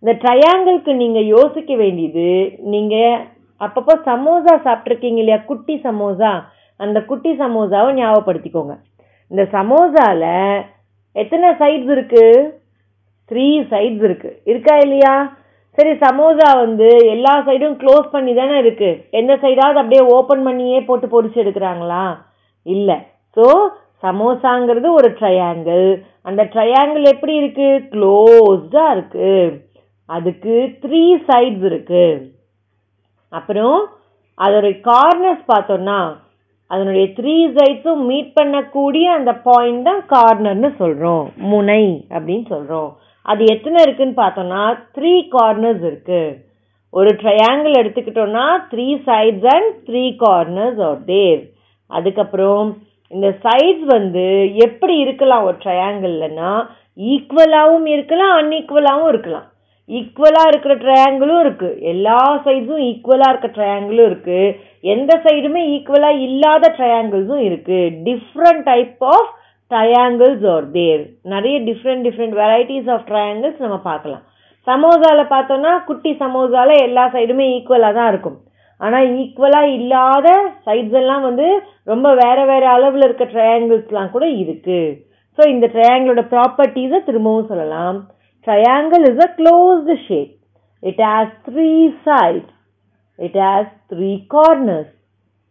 இந்த 0.03 0.13
ட்ரையாங்கிளுக்கு 0.23 0.95
நீங்கள் 1.03 1.31
யோசிக்க 1.37 1.73
வேண்டியது 1.83 2.29
நீங்கள் 2.75 3.21
அப்பப்போ 3.61 3.95
சமோசா 4.09 4.55
சாப்பிட்ருக்கீங்க 4.67 5.21
இல்லையா? 5.23 5.41
குட்டி 5.51 5.75
சமோசா. 5.87 6.33
அந்த 6.81 6.99
குட்டி 7.11 7.33
சமோசாவை 7.43 7.91
ஞாபகப்படுத்திக்கோங்க. 7.99 8.75
இந்த 9.33 9.43
சமோசாவில் 9.57 10.33
எத்தனை 11.17 11.49
சைட்ஸ் 11.61 11.93
இருக்குது 11.97 12.43
த்ரீ 13.31 13.47
சைட்ஸ் 13.71 14.05
இருக்குது 14.09 14.39
இருக்கா 14.51 14.75
இல்லையா? 14.85 15.15
சரி 15.79 15.93
சமோசா 16.03 16.49
வந்து 16.63 16.89
எல்லா 17.13 17.35
சைடும் 17.47 17.77
க்ளோஸ் 17.83 18.07
பண்ணி 18.15 18.33
தானே 18.41 18.57
இருக்குது 18.63 19.01
எந்த 19.19 19.33
சைடாவது 19.45 19.81
அப்படியே 19.83 20.03
ஓப்பன் 20.17 20.43
பண்ணியே 20.49 20.81
போட்டு 20.89 21.07
பொறிச்சு 21.15 21.39
எடுக்கிறாங்களா? 21.43 22.05
இல்லை. 22.67 22.99
ஸோ 23.37 23.45
சமோசாங்கிறது 24.07 24.89
ஒரு 24.99 25.09
ட்ரையாங்கிள் 25.19 25.87
அந்த 26.29 26.43
ட்ரையாங்கிள் 26.55 27.05
எப்படி 27.15 27.35
இருக்குது 27.41 27.83
க்ளோஸ்டாக 27.93 28.95
இருக்குது 28.97 29.59
அதுக்கு 30.09 30.55
த்ரீ 30.85 31.03
சைட்ஸ் 31.29 31.65
இருக்குது 31.71 32.07
அப்புறம் 33.33 33.79
அதோடைய 34.39 34.75
கார்னர்ஸ் 34.91 35.45
பார்த்தோன்னா 35.53 35.99
அதனுடைய 36.73 37.07
த்ரீ 37.17 37.35
சைட்ஸும் 37.57 38.03
மீட் 38.11 38.31
பண்ணக்கூடிய 38.39 39.07
அந்த 39.17 39.33
பாயிண்ட் 39.49 39.87
தான் 39.89 40.03
கார்னர்னு 40.13 40.71
சொல்கிறோம் 40.77 41.25
முனை 41.51 41.85
அப்படின்னு 42.15 42.47
சொல்கிறோம் 42.49 42.91
அது 43.27 43.43
எத்தனை 43.55 43.81
இருக்குன்னு 43.83 44.17
பார்த்தோம்னா 44.21 44.63
த்ரீ 44.97 45.13
கார்னர்ஸ் 45.35 45.85
இருக்குது 45.91 46.39
ஒரு 46.95 47.11
ட்ரையாங்கிள் 47.21 47.79
எடுத்துக்கிட்டோம்னா 47.81 48.47
three 48.73 48.87
sides 49.07 49.47
and 49.55 49.71
three 49.87 50.05
corners 50.25 50.81
are 50.89 50.99
there 51.05 51.43
அதுக்கப்புறம் 51.91 52.69
இந்த 53.13 53.29
சைட்ஸ் 53.45 53.87
வந்து 53.95 54.27
எப்படி 54.67 54.95
இருக்கலாம் 54.99 55.47
ஒரு 55.49 55.57
ட்ரையாங்கிள்லன்னா 55.65 56.53
ஈக்குவலாகவும் 57.09 57.89
இருக்கலாம் 57.97 58.35
அன்ஈக்குவலாகவும் 58.39 59.11
இருக்கலாம். 59.13 59.47
ஈக்குவலாக 59.99 60.51
இருக்கிற 60.51 60.75
ட்ரையாங்கிளும் 60.83 61.41
இருக்குது 61.45 61.79
எல்லா 61.93 62.19
சைஸும் 62.45 62.83
ஈக்குவலாக 62.91 63.33
இருக்க 63.33 63.49
ட்ரையாங்கிளும் 63.57 64.09
இருக்குது 64.11 64.53
எந்த 64.95 65.13
சைடுமே 65.25 65.63
ஈக்குவலாக 65.77 66.23
இல்லாத 66.27 66.71
ட்ரையாங்கிள்ஸும் 66.79 67.43
இருக்குது 67.49 67.95
different 68.09 68.63
type 68.71 69.03
of 69.15 69.31
triangles 69.71 70.45
are 70.55 70.69
there 70.77 71.03
நிறைய 71.33 71.57
different 71.69 72.05
different 72.07 72.39
varieties 72.43 72.89
of 72.95 73.05
triangles 73.11 73.63
நம்ம 73.65 73.79
பார்க்கலாம். 73.91 74.23
சமோசாவில் 74.67 75.31
பார்த்தோன்னா 75.35 75.75
குட்டி 75.87 76.11
சமோசாவில் 76.25 76.83
எல்லா 76.87 77.05
சைடுமே 77.15 77.47
ஈக்குவலாக 77.57 77.97
தான் 77.99 78.11
இருக்கும். 78.13 78.39
ஆனால் 78.81 79.07
ஈக்குவலாக 79.23 79.75
இல்லாத 79.79 80.29
சைட்ஸ் 80.67 80.99
எல்லாம் 81.01 81.25
வந்து 81.29 81.47
ரொம்ப 81.93 82.09
வேறு 82.23 82.43
வேறு 82.51 82.67
அளவில் 82.75 83.07
இருக்க 83.09 83.25
ட்ரையாங்கிள்ஸ்லாம் 83.33 84.13
கூட 84.15 84.27
இருக்குது 84.43 84.81
ஸோ 85.39 85.43
இந்த 85.55 85.67
ட்ரையாங்கிளோட 85.75 86.23
ப்ராப்பர்ட்டிஸை 86.35 87.01
திரும்பவும் 87.09 87.51
சொல்லலாம். 87.53 87.99
Triangle 88.47 89.05
is 89.05 89.19
a 89.19 89.35
closed 89.37 89.91
shape. 90.07 90.41
It 90.83 90.99
has 91.01 91.29
three 91.45 91.95
sides. 92.05 92.49
It 93.19 93.35
has 93.37 93.67
three 93.89 94.27
corners. 94.29 94.89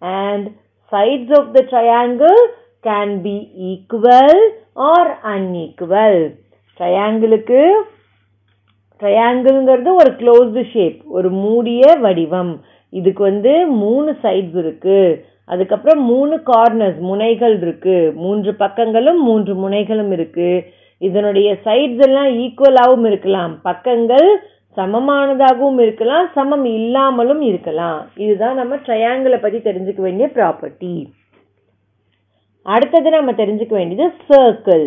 And 0.01 0.55
sides 0.91 1.31
of 1.39 1.53
the 1.53 1.63
triangle 1.63 2.39
can 2.83 3.21
be 3.23 3.37
equal 3.71 4.35
or 4.89 5.03
unequal. 5.25 6.15
ட்ரையாங்கிளுக்கு 6.79 7.57
ட்ரையாங்கிள்ங்கிறது 9.01 9.89
ஒரு 10.01 10.11
க்ளோஸ்டு 10.19 10.61
ஷேப் 10.71 10.99
ஒரு 11.17 11.29
மூடிய 11.41 11.83
வடிவம் 12.03 12.51
இதுக்கு 12.93 13.21
வந்து 13.23 13.53
மூணு 13.81 14.11
சைட்ஸ் 14.23 14.57
இருக்கு 14.61 14.97
அதுக்கப்புறம் 15.53 16.01
மூணு 16.11 16.35
கார்னர்ஸ் 16.49 16.99
முனைகள் 17.09 17.55
இருக்கு 17.63 17.95
மூன்று 18.23 18.51
பக்கங்களும் 18.63 19.19
மூன்று 19.27 19.53
முனைகளும் 19.63 20.11
இருக்குது 20.17 20.49
இதனுடைய 21.07 21.49
சைட்ஸ் 21.65 22.03
எல்லாம் 22.07 22.31
ஈக்குவலாகவும் 22.43 23.05
இருக்கலாம். 23.11 23.53
பக்கங்கள் 23.69 24.27
சமமானதாகவும் 24.79 25.79
இருக்கலாம் 25.85 26.25
சமம் 26.35 26.65
இல்லாமலும் 26.77 27.41
இருக்கலாம். 27.47 28.01
இதுதான் 28.23 28.59
நம்ம 28.61 28.75
ட்ரையாங்கிளை 28.85 29.39
பற்றி 29.45 29.59
தெரிஞ்சுக்க 29.69 30.01
வேண்டிய 30.07 30.27
ப்ராப்பர்ட்டி 30.37 30.93
அடுத்தது 32.73 33.09
நம்ம 33.15 33.31
தெரிஞ்சுக்க 33.39 33.73
வேண்டியது 33.79 34.05
சர்க்கிள் 34.27 34.85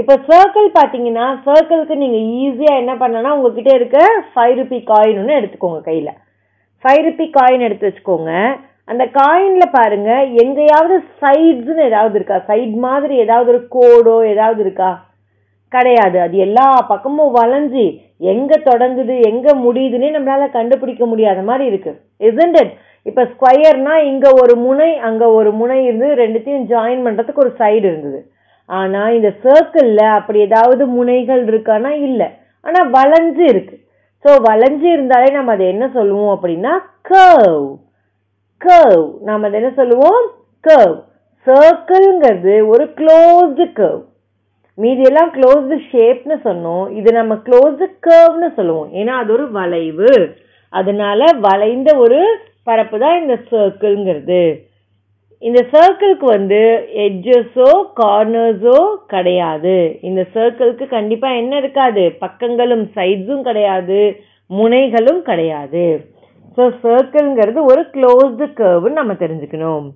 இப்போ 0.00 0.14
சர்க்கிள் 0.28 0.68
பார்த்தீங்கன்னா 0.76 1.26
சர்க்கிள்க்கு 1.46 1.94
நீங்கள் 2.02 2.24
ஈஸியாக 2.42 2.80
என்ன 2.82 2.92
பண்ணனா 3.02 3.32
உங்ககிட்ட 3.36 3.70
இருக்க 3.78 3.98
ஃபைவ் 4.30 4.54
ருபி 4.58 4.78
காயின் 4.90 5.20
ஒன்று 5.20 5.38
எடுத்துக்கோங்க 5.40 5.80
கையில். 5.88 6.12
ஃபைவ் 6.84 7.02
ருபி 7.06 7.26
காயின் 7.36 7.66
எடுத்து 7.66 7.88
வச்சுக்கோங்க. 7.88 8.32
அந்த 8.92 9.04
காயினில் 9.18 9.74
பாருங்கள் 9.76 10.32
எங்கேயாவது 10.42 10.96
சைட்ஸ்னு 11.20 11.84
ஏதாவது 11.90 12.16
இருக்கா? 12.18 12.38
சைட் 12.50 12.74
மாதிரி 12.86 13.14
ஏதாவது 13.24 13.48
ஒரு 13.54 13.60
கோடோ 13.76 14.16
ஏதாவது 14.32 14.60
இருக்கா? 14.64 14.90
கிடையாது. 15.74 16.16
அது 16.26 16.36
எல்லா 16.46 16.66
பக்கமும் 16.92 17.34
வளைஞ்சு 17.38 17.84
எங்கே 18.32 18.56
தொடங்குது 18.68 19.14
எங்கே 19.30 19.52
முடியுதுன்னே 19.64 20.10
நம்மளால் 20.16 20.56
கண்டுபிடிக்க 20.58 21.04
முடியாத 21.12 21.40
மாதிரி 21.48 21.64
இருக்குது 21.70 22.00
isn't 22.28 22.56
இட் 22.62 22.74
இப்போ 23.06 23.22
ஸ்கொயர்னா 23.32 23.94
இங்கே 24.10 24.30
ஒரு 24.42 24.54
முனை 24.66 24.90
அங்கே 25.08 25.26
ஒரு 25.38 25.50
முனை 25.60 25.78
இருந்து 25.88 26.08
ரெண்டுத்தையும் 26.22 26.68
ஜாயின் 26.70 27.02
பண்ணுறதுக்கு 27.06 27.44
ஒரு 27.44 27.52
சைடு 27.60 27.84
இருந்தது. 27.90 28.20
ஆனால் 28.70 29.14
இந்த 29.16 29.30
சர்க்கிளில் 29.44 30.16
அப்படி 30.18 30.38
ஏதாவது 30.48 30.82
முனைகள் 30.96 31.42
இருக்கானா? 31.50 31.90
இல்லை. 32.08 32.28
ஆனால் 32.66 32.92
வளைஞ்சு 32.96 33.44
இருக்குது 33.52 33.80
ஸோ 34.24 34.30
வளைஞ்சு 34.48 34.88
இருந்தாலே 34.96 35.28
நம்ம 35.36 35.52
அதை 35.56 35.66
என்ன 35.72 35.86
சொல்லுவோம் 35.96 36.32
அப்படின்னா 36.36 36.72
கர்வ் 37.10 37.66
கர்வ் 38.60 39.04
நம்ம 39.28 39.46
அதை 39.48 39.58
என்ன 39.60 39.72
சொல்லுவோம்? 39.80 40.22
கர்வ் 40.64 40.96
சர்க்கிள்ங்கிறது 41.46 42.54
ஒரு 42.72 42.84
க்ளோஸ்டு 42.98 43.66
கர்வ் 43.80 44.02
மீதி 44.78 45.02
எல்லாம் 45.08 45.30
க்ளோஸ்டு 45.36 45.76
ஷேப்னு 45.90 46.36
சொன்னோம். 46.46 46.84
இது 46.98 47.08
நம்ம 47.18 47.34
க்ளோஸ்டு 47.46 47.86
கர்வ்னு 48.06 48.48
சொல்லுவோம். 48.58 48.88
ஏன்னா 49.00 49.12
அது 49.22 49.30
ஒரு 49.36 49.46
வளைவு. 49.58 50.12
அதனால 50.72 51.26
வளைந்த 51.48 51.90
ஒரு 52.04 52.20
பரப்பு 52.68 52.96
தான் 53.02 53.18
இந்த 53.22 53.34
சர்க்கிள்ங்கிறது 53.50 54.44
இந்த 55.42 55.60
சர்க்கிள்க்கு 55.72 56.26
வந்து 56.36 56.60
எட்ஜஸோ 57.06 57.70
கார்னர்ஸோ 58.00 58.76
கிடையாது. 59.14 59.74
இந்த 60.08 60.22
சர்க்கிள்க்கு 60.34 60.86
கண்டிப்பாக 60.94 61.40
என்ன 61.40 61.52
இருக்காது? 61.62 62.04
பக்கங்களும் 62.24 62.84
சைட்ஸும் 62.96 63.42
கிடையாது. 63.48 64.00
முனைகளும் 64.50 65.20
கிடையாது. 65.30 65.84
ஸோ 66.56 66.64
சர்க்கிள்ங்கிறது 66.84 67.60
ஒரு 67.72 67.82
க்ளோஸ்டு 67.94 68.46
கர்வ்னு 68.60 69.00
நம்ம 69.00 69.16
தெரிஞ்சுக்கணும். 69.22 69.86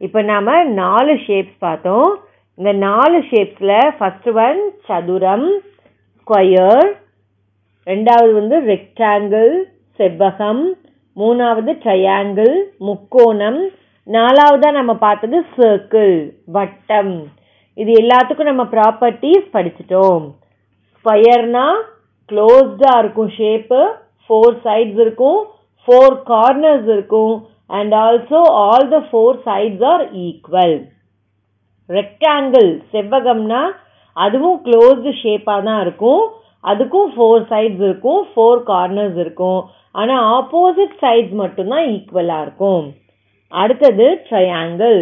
இப்போ 0.00 0.22
நாம் 0.32 0.72
நாலு 0.82 1.12
ஷேப்ஸ் 1.26 1.58
பார்த்தோம். 1.66 2.08
இந்த 2.58 2.70
நாலு 2.84 3.18
ஷேப்ஸில் 3.30 3.78
ஃபஸ்ட்டு 3.96 4.32
ஒன் 4.44 4.60
சதுரம் 4.86 5.48
ஸ்கொயர் 6.18 6.86
ரெண்டாவது 7.86 8.30
வந்து 8.38 8.56
ரெக்டாங்கிள் 8.70 9.52
செவ்வகம். 9.98 10.62
மூணாவது 11.16 11.72
ட்ரையாங்கிள் 11.82 12.54
முக்கோணம். 12.86 13.60
நாலாவதாக 14.08 14.76
நம்ம 14.78 14.94
பார்த்தது 15.04 15.38
சர்க்கிள் 15.56 16.14
வட்டம். 16.56 17.14
இது 17.82 17.92
எல்லாத்துக்கும் 18.02 18.50
நம்ம 18.52 18.66
ப்ராப்பர்ட்டிஸ் 18.74 19.46
படிச்சிட்டோம். 19.56 20.24
ஸ்கொயர்னா 20.96 21.66
க்ளோஸ்டாக 22.30 23.00
இருக்கும் 23.02 23.32
ஷேப்பு 23.38 23.80
ஃபோர் 24.24 24.58
சைட்ஸ் 24.66 25.00
இருக்கும் 25.04 25.40
ஃபோர் 25.88 26.16
கார்னர்ஸ் 26.32 26.88
இருக்கும் 26.94 27.34
and 27.78 27.94
also 28.04 28.40
all 28.66 28.92
the 28.94 28.98
four 29.10 29.38
sides 29.48 29.84
are 29.92 30.04
equal 30.26 30.76
rectangle 31.88 32.70
செவ்வகம்னா 32.92 33.62
அதுவும் 34.16 34.58
க்ளோஸ்டு 34.66 35.10
ஷேப்பாக 35.22 35.60
தான் 35.68 35.80
இருக்கும். 35.84 36.22
அதுக்கும் 36.70 37.10
ஃபோர் 37.14 37.42
சைட்ஸ் 37.50 37.82
இருக்கும் 37.86 38.22
ஃபோர் 38.30 38.62
கார்னர்ஸ் 38.70 39.18
இருக்கும். 39.24 39.60
ஆனால் 40.00 40.24
ஆப்போசிட் 40.38 40.96
சைட்ஸ் 41.02 41.34
மட்டும்தான் 41.42 41.84
ஈக்குவலாக 41.94 42.44
இருக்கும். 42.46 42.86
அடுத்தது 43.52 44.06
ட்ரையாங்கிள் 44.28 44.98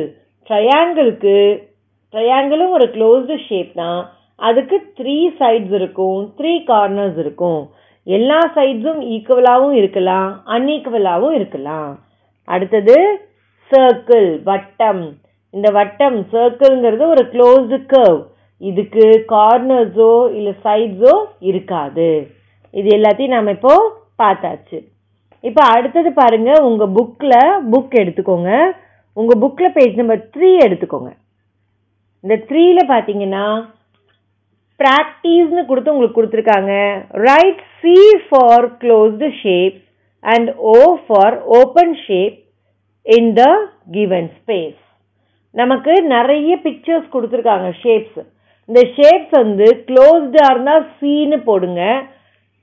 ட்ரையாங்கிளுக்கு 0.48 1.36
ட்ரையாங்கிளும் 2.14 2.74
ஒரு 2.78 2.86
க்ளோஸ்டு 2.96 3.36
ஷேப் 3.46 3.72
தான். 3.82 4.02
அதுக்கு 4.48 4.76
த்ரீ 4.98 5.16
சைட்ஸ் 5.40 5.74
இருக்கும் 5.78 6.20
த்ரீ 6.38 6.52
கார்னர்ஸ் 6.70 7.18
இருக்கும். 7.24 7.60
எல்லா 8.06 8.38
சைட்ஸும் 8.56 9.02
ஈக்குவலாகவும் 9.14 9.76
இருக்கலாம் 9.80 10.30
அன்ஈக்குவலாகவும் 10.54 11.36
இருக்கலாம். 11.38 11.92
அடுத்தது 12.54 12.96
சர்க்கிள் 13.70 14.28
வட்டம். 14.50 15.04
இந்த 15.56 15.68
வட்டம் 15.78 16.16
சர்க்கிள்ங்கிறது 16.34 17.04
ஒரு 17.14 17.22
க்ளோஸ்டு 17.34 17.78
கர்வ் 17.92 18.22
இதுக்கு 18.70 19.04
கார்னர்ஸோ 19.34 20.12
இல்லை 20.38 20.52
சைட்ஸோ 20.64 21.14
இருக்காது. 21.50 22.08
இது 22.74 22.88
எல்லாத்தையும் 22.98 23.34
நாம் 23.36 23.54
இப்போது 23.56 23.90
பார்த்தாச்சு. 24.22 24.78
இப்போ 25.48 25.62
அடுத்தது 25.74 26.10
பாருங்கள் 26.20 26.64
உங்கள் 26.68 26.92
புக்கில் 26.96 27.38
புக் 27.72 27.94
எடுத்துக்கோங்க. 28.02 28.50
உங்கள் 29.16 29.40
புக்கில் 29.42 29.74
பேஜ் 29.76 29.98
நம்பர் 30.00 30.22
த்ரீ 30.34 30.50
எடுத்துக்கோங்க. 30.66 31.10
இந்த 32.24 32.36
த்ரீயில் 32.50 32.90
பார்த்தீங்கன்னா 32.92 33.46
ப்ராக்டிஸ்னு 34.80 35.62
கொடுத்து 35.66 35.92
உங்களுக்கு 35.94 36.18
கொடுத்துருக்காங்க. 36.18 36.72
Write 37.28 37.60
C 37.80 37.96
for 38.28 38.66
closed 38.82 39.28
shapes 39.42 39.84
and 40.24 40.48
O 40.72 40.78
for 41.04 41.36
open 41.60 41.94
shape 42.06 42.38
in 43.06 43.30
the 43.40 43.44
given 43.96 44.30
space 44.38 44.80
நமக்கு 45.54 45.92
நிறைய 46.08 46.52
பிக்சர்ஸ் 46.62 47.12
கொடுத்துருக்காங்க 47.12 47.68
ஷேப்ஸ் 47.82 48.20
இந்த 48.68 48.80
ஷேப்ஸ் 48.96 49.34
வந்து 49.38 49.66
க்ளோஸ்டாக 49.88 50.50
இருந்தால் 50.50 50.86
சீன்னு 50.98 51.38
போடுங்க 51.44 51.82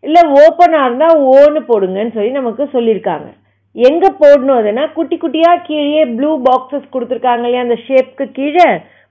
இல்லை 0.04 0.22
ஓப்பனாக 0.38 0.86
இருந்தால் 0.86 1.20
ஓன்னு 1.32 1.60
போடுங்கன்னு 1.68 2.16
சொல்லி 2.16 2.32
நமக்கு 2.32 2.64
சொல்லியிருக்காங்க. 2.74 3.28
எங்கே 3.76 4.10
போடணும் 4.22 4.60
அதுனா 4.62 4.86
குட்டி 4.94 5.16
குட்டியாக 5.18 5.64
கீழே 5.68 6.02
ப்ளூ 6.16 6.32
பாக்ஸஸ் 6.48 6.88
கொடுத்துருக்காங்க 6.94 7.42
இல்லையா 7.42 7.62
அந்த 7.62 7.78
ஷேப்க்கு 7.86 8.26
கீழே 8.32 8.66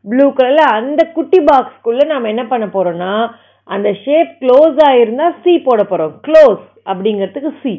ப்ளூ 0.05 0.27
கலரில் 0.33 0.75
அந்த 0.79 1.03
குட்டி 1.15 1.39
பாக்ஸ்க்குள்ளே 1.45 2.05
நம்ம 2.07 2.29
என்ன 2.29 2.45
பண்ண 2.47 2.67
போகிறோன்னா 2.67 3.13
அந்த 3.69 3.89
ஷேப் 4.05 4.33
க்ளோஸ் 4.43 4.79
ஆகிருந்தால் 4.89 5.39
சி 5.45 5.53
போட 5.61 5.81
போகிறோம் 5.85 6.15
க்ளோஸ் 6.27 6.63
அப்படிங்கிறதுக்கு 6.87 7.53
சி 7.63 7.75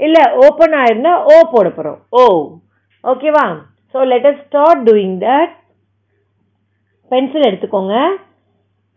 இல்லை 0.00 0.22
ஓப்பன் 0.46 0.76
ஆகிருந்தால் 0.80 1.22
ஓ 1.26 1.36
போட 1.52 1.68
போகிறோம் 1.70 1.98
ஓ 2.12 2.24
ஓகேவா 3.04 3.46
so 3.94 4.00
let 4.12 4.28
us 4.30 4.42
start 4.46 4.82
doing 4.88 5.16
that 5.26 5.54
pencil 7.12 7.48
எடுத்துக்கோங்க. 7.50 7.94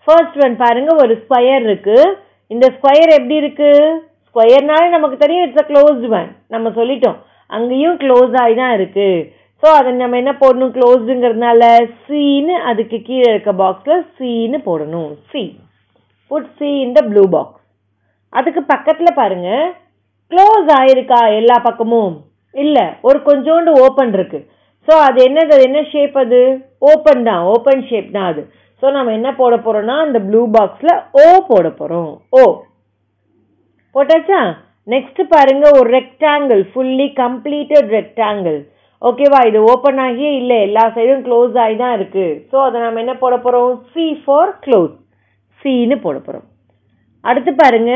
ஃபர்ஸ்ட் 0.08 0.40
ஒன் 0.46 0.56
பாருங்கள் 0.64 1.00
ஒரு 1.04 1.14
ஸ்கொயர் 1.24 1.64
இருக்குது 1.70 2.16
இந்த 2.52 2.66
ஸ்கொயர் 2.78 3.12
எப்படி 3.20 3.36
இருக்குது 3.44 3.94
ஸ்கொயர்னாலே 4.28 4.88
நமக்கு 4.96 5.18
தெரியும் 5.24 5.46
இட்ஸ் 5.46 5.62
அ 5.64 5.66
க்ளோஸ்டு 5.70 6.10
ஒன் 6.18 6.30
நம்ம 6.54 6.70
சொல்லிட்டோம். 6.80 7.18
அங்கேயும் 7.56 7.98
க்ளோஸ் 8.04 8.34
ஆகி 8.44 8.56
தான் 8.62 8.76
இருக்குது 8.78 9.24
ஸோ 9.64 9.68
அதை 9.80 9.90
நம்ம 10.02 10.18
என்ன 10.22 10.32
போடணும்? 10.42 10.72
க்ளோஸ்டுங்கிறதுனால 10.78 11.64
சீனு 12.06 12.56
அதுக்கு 12.70 12.98
கீழே 13.10 13.28
இருக்க 13.34 13.52
பாக்ஸில் 13.62 14.02
சீனு 14.18 14.58
போடணும். 14.70 15.12
C 15.32 15.44
put 16.32 16.50
C 16.60 16.70
in 16.86 16.96
the 16.98 17.02
blue 17.12 17.24
box 17.36 17.62
அதுக்கு 18.40 18.62
பக்கத்தில் 18.74 19.18
பாருங்கள் 19.22 19.66
க்ளோஸ் 20.32 20.70
ஆகிருக்கா 20.80 21.22
எல்லா 21.40 21.58
பக்கமும்? 21.68 22.14
இல்லை. 22.56 22.86
ஒரு 23.08 23.20
கொஞ்சோண்டு 23.30 23.72
ஓப்பன் 23.86 24.14
இருக்குது 24.18 24.48
ஸோ 24.88 24.94
அது 25.08 25.20
என்னது 25.28 25.52
அது 25.56 25.64
என்ன 25.70 25.82
ஷேப் 25.92 26.16
அது? 26.24 26.42
ஓப்பன் 26.92 27.24
தான் 27.30 27.44
ஓப்பன் 27.54 27.84
ஷேப் 27.90 28.10
தான் 28.18 28.30
அது. 28.32 28.42
ஸோ 28.82 28.86
நம்ம 28.96 29.14
என்ன 29.18 29.30
போட 29.42 29.56
போகிறோம்னா 29.66 29.96
அந்த 30.06 30.20
ப்ளூ 30.28 30.42
பாக்ஸில் 30.56 30.94
ஓ 31.22 31.26
போட 31.52 31.68
போகிறோம் 31.80 32.12
ஓ 32.40 32.44
போட்டாச்சா? 33.96 34.42
நெக்ஸ்ட் 34.88 35.22
பாருங்க 35.34 35.66
ஒரு 35.80 35.88
ரெக்டாங்கிள் 35.98 36.62
ஃபுல்லி 36.72 37.08
கம்ப்ளீட்டட் 37.24 37.90
ரெக்டாங்கிள் 37.98 38.60
ஓகேவா 39.02 39.40
இது 39.50 39.60
ஓப்பன் 39.72 40.00
ஆகியே 40.08 40.32
இல்லை. 40.42 40.58
எல்லா 40.68 40.84
சைடும் 40.96 41.24
க்ளோஸ் 41.26 41.56
ஆகி 41.64 41.76
தான் 41.84 41.96
இருக்குது 41.98 42.36
ஸோ 42.52 42.58
அதை 42.68 42.78
நம்ம 42.84 43.02
என்ன 43.04 43.16
போட 43.24 43.36
போகிறோம் 43.46 43.72
சி 43.94 44.06
ஃபார் 44.24 44.54
க்ளோஸ் 44.66 44.94
சின்னு 45.62 45.98
போட 46.06 46.18
போகிறோம் 46.20 46.48
அடுத்து 47.30 47.52
பாருங்க 47.64 47.92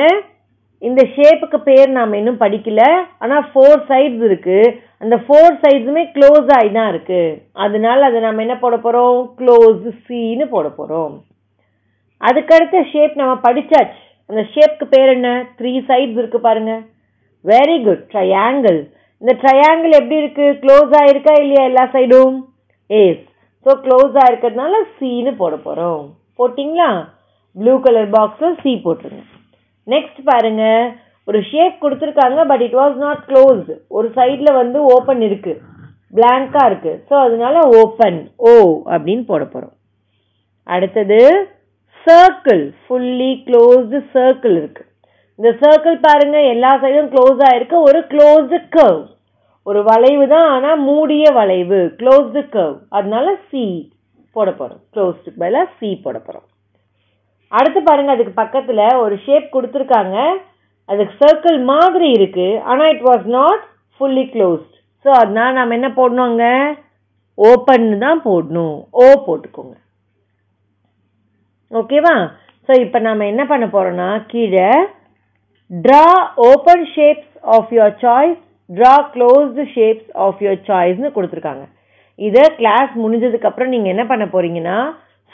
இந்த 0.82 1.02
ஷேப்புக்கு 1.16 1.60
பேர் 1.70 1.90
நாம் 1.98 2.20
இன்னும் 2.20 2.42
படிக்கல. 2.44 2.82
ஆனால் 3.24 3.48
ஃபோர் 3.52 3.80
சைட்ஸ் 3.90 4.24
இருக்குது 4.30 4.74
அந்த 5.02 5.16
ஃபோர் 5.26 5.56
சைட்ஸுமே 5.64 6.04
க்ளோஸ் 6.16 6.48
ஆகி 6.58 6.70
தான் 6.78 6.90
இருக்குது 6.94 7.26
அதனால 7.66 8.06
அதை 8.10 8.20
நம்ம 8.26 8.44
என்ன 8.46 8.56
போட 8.64 8.76
போகிறோம் 8.86 9.18
க்ளோஸ் 9.40 9.84
சின்னு 10.08 10.46
போட 10.54 10.68
போகிறோம் 10.80 11.16
அதுக்கடுத்த 12.22 12.82
ஷேப் 12.92 13.20
நம்ம 13.22 13.34
படித்தாச்சு 13.48 14.00
அந்த 14.30 14.42
ஷேப்க்கு 14.54 14.86
பேர் 14.94 15.10
என்ன? 15.16 15.30
த்ரீ 15.60 15.74
சைட்ஸ் 15.90 16.20
இருக்குது 16.22 16.46
பாருங்கள் 16.48 16.82
வெரி 17.46 17.78
குட் 17.86 18.04
ட்ரையாங்கிள் 18.14 18.80
இந்த 19.22 19.34
ட்ரையாங்கிள் 19.44 19.98
எப்படி 20.00 20.18
இருக்குது 20.22 20.58
க்ளோஸ் 20.64 20.92
ஆகிருக்கா 21.02 21.34
இல்லையா 21.44 21.64
எல்லா 21.70 21.84
சைடும் 21.96 22.36
ஏஸ் 22.90 23.24
ஸோ 23.66 23.74
க்ளோஸ் 23.86 24.14
ஆகிருக்கிறதுனால 24.24 24.76
சீனு 24.98 25.32
போட 25.42 25.56
போகிறோம் 25.68 26.04
போட்டிங்களா? 26.40 26.90
ப்ளூ 27.56 27.74
கலர் 27.86 28.10
பாக்ஸில் 28.16 28.58
சி 28.64 28.72
போட்டுருங்க. 28.84 29.24
நெக்ஸ்ட் 29.88 30.20
பாருங்க. 30.30 30.64
ஒரு 31.28 31.40
ஷேப் 31.52 31.82
கொடுத்துருக்காங்க 31.84 32.42
but 32.52 32.64
it 32.68 32.78
was 32.82 32.98
not 33.06 33.24
closed 33.30 33.74
ஒரு 33.98 34.08
சைடில் 34.18 34.58
வந்து 34.60 34.80
ஓப்பன் 34.94 35.24
இருக்குது 35.28 35.62
பிளாங்காக 36.14 36.70
இருக்குது 36.70 37.00
ஸோ 37.10 37.16
அதனால 37.24 37.56
ஓப்பன் 37.82 38.20
ஓ 38.50 38.54
அப்படின்னு 38.94 39.24
போட 39.32 39.44
போகிறோம் 39.46 39.76
அடுத்தது 40.68 41.20
சர்க்கிள் 42.08 42.64
ஃபுல்லி 42.84 43.32
க்ளோஸ்டு 43.48 44.00
சர்க்கிள் 44.16 44.56
இருக்குது 44.62 44.90
இந்த 45.40 45.50
சர்க்கிள் 45.64 45.98
பாருங்கள் 46.06 46.50
எல்லா 46.54 46.72
சைடும் 46.84 47.12
க்ளோஸ் 47.14 47.42
ஆகிருக்கு 47.48 47.78
ஒரு 47.88 48.00
க்ளோஸ்டு 48.14 48.60
கர்வ் 48.76 49.04
ஒரு 49.68 49.80
வளைவு 49.84 50.26
தான் 50.34 50.48
ஆனால் 50.52 50.84
மூடிய 50.90 51.24
வளைவு. 51.38 51.80
க்ளோஸ்டு 52.00 52.42
கர்வ் 52.54 52.78
அதனால 52.98 53.28
சி 53.48 53.64
போட 54.36 54.50
போகிறோம் 54.52 54.82
க்ளோஸ்டுக்கு 54.94 55.42
பதிலாக 55.44 55.68
சி 55.78 55.90
போட 56.06 56.18
போகிறோம் 56.20 56.46
அடுத்து 57.52 57.80
பாருங்கள் 57.82 58.16
அதுக்கு 58.16 58.34
பக்கத்தில் 58.40 58.82
ஒரு 59.04 59.16
ஷேப் 59.26 59.54
கொடுத்துருக்காங்க. 59.56 60.16
அதுக்கு 60.90 61.14
சர்க்கிள் 61.24 61.58
மாதிரி 61.74 62.08
இருக்கு. 62.18 62.48
ஆனால் 62.70 62.92
it 62.94 63.06
was 63.10 63.26
not 63.38 63.64
fully 63.96 64.26
closed 64.34 64.74
so 65.06 65.10
அதனால் 65.22 65.58
நம்ம 65.60 65.76
என்ன 65.80 65.90
போடணும் 66.00 66.28
அங்கே? 66.30 66.54
ஓப்பன் 67.38 67.88
தான் 68.04 68.22
போடணும். 68.28 68.76
ஓ 69.02 69.06
போட்டுக்கோங்க. 69.26 69.76
ஓகேவா 71.72 72.16
ஸோ 72.70 72.74
இப்போ 72.84 73.00
நம்ம 73.08 73.26
என்ன 73.32 73.44
பண்ண 73.52 73.66
போகிறோன்னா 73.76 74.10
கீழே 74.32 74.70
draw 75.72 76.06
open 76.50 76.86
shapes 76.96 77.32
of 77.56 77.72
your 77.78 77.96
choice 78.04 78.42
draw 78.70 78.94
closed 79.14 79.64
shapes 79.76 80.10
of 80.26 80.42
your 80.46 80.62
சாய்ஸ்னு 80.70 81.16
கொடுத்துருக்காங்க. 81.16 81.66
இதை 82.28 82.44
கிளாஸ் 82.60 82.92
முடிஞ்சதுக்கப்புறம் 83.04 83.72
நீங்கள் 83.74 83.94
என்ன 83.94 84.04
பண்ண 84.12 84.26
போகிறீங்கன்னா 84.34 84.78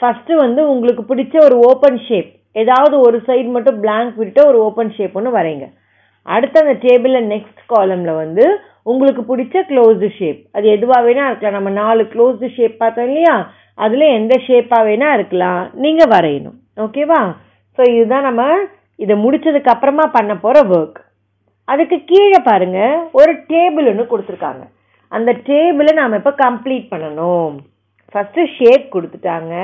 ஃபஸ்ட்டு 0.00 0.40
வந்து 0.44 0.60
உங்களுக்கு 0.72 1.02
பிடிச்ச 1.10 1.34
ஒரு 1.46 1.56
ஓப்பன் 1.70 1.98
ஷேப் 2.06 2.30
ஏதாவது 2.62 2.94
ஒரு 3.06 3.18
சைடு 3.28 3.48
மட்டும் 3.56 3.80
பிளாங்க் 3.84 4.14
விட்டு 4.22 4.40
ஒரு 4.50 4.58
ஓப்பன் 4.66 4.92
ஷேப் 4.96 5.16
ஒன்று 5.18 5.30
வரைங்க. 5.38 5.66
அடுத்து 6.34 6.56
அந்த 6.64 6.74
டேபிளில் 6.84 7.28
நெக்ஸ்ட் 7.32 7.62
காலமில் 7.72 8.20
வந்து 8.22 8.44
உங்களுக்கு 8.92 9.22
பிடிச்ச 9.30 9.64
க்ளோஸ்டு 9.70 10.08
ஷேப் 10.18 10.40
அது 10.56 10.66
எதுவாக 10.76 11.04
வேணா 11.06 11.24
இருக்கலாம். 11.28 11.58
நம்ம 11.58 11.70
நாலு 11.82 12.02
க்ளோஸ்டு 12.12 12.54
ஷேப் 12.56 12.76
பார்த்தோம் 12.82 13.08
இல்லையா? 13.10 13.34
அதில் 13.84 14.14
எந்த 14.18 14.34
ஷேப்பாக 14.46 14.86
வேணா 14.88 15.08
இருக்கலாம். 15.16 15.62
நீங்கள் 15.84 16.12
வரையணும். 16.14 16.58
ஓகேவா 16.84 17.20
ஸோ 17.78 17.82
இதுதான் 17.94 18.26
நம்ம 18.28 18.42
இதை 19.04 19.14
முடிச்சதுக்கு 19.24 19.72
அப்புறமா 19.74 20.04
பண்ண 20.16 20.32
போகிற 20.44 20.62
ஒர்க் 20.76 21.00
அதுக்கு 21.72 21.96
கீழே 22.10 22.38
பாருங்கள் 22.48 22.96
ஒரு 23.18 23.32
டேபிள் 23.52 23.88
ஒன்று 23.92 24.04
கொடுத்துருக்காங்க. 24.10 24.64
அந்த 25.16 25.30
டேபிளை 25.48 25.92
நாம் 26.00 26.18
இப்போ 26.18 26.32
கம்ப்ளீட் 26.44 26.86
பண்ணணும். 26.92 27.54
ஃபஸ்ட்டு 28.12 28.42
ஷேப் 28.56 28.84
கொடுத்துட்டாங்க. 28.94 29.54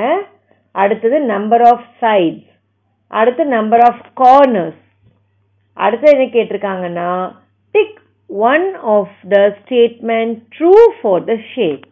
அடுத்தது 0.75 1.17
நம்பர் 1.33 1.63
ஆஃப் 1.71 1.85
சைட்ஸ் 2.03 2.50
அடுத்து 3.19 3.43
நம்பர் 3.57 3.83
ஆஃப் 3.89 4.03
கார்னர்ஸ் 4.21 4.81
அடுத்து 5.77 6.05
என்ன 6.13 6.25
கேட்டிருக்காங்கன்னா 6.35 7.09
tick 7.75 7.97
one 8.51 8.67
of 8.95 9.15
the 9.33 9.39
statement 9.59 10.35
true 10.55 10.73
for 10.97 11.23
the 11.29 11.35
shape 11.53 11.83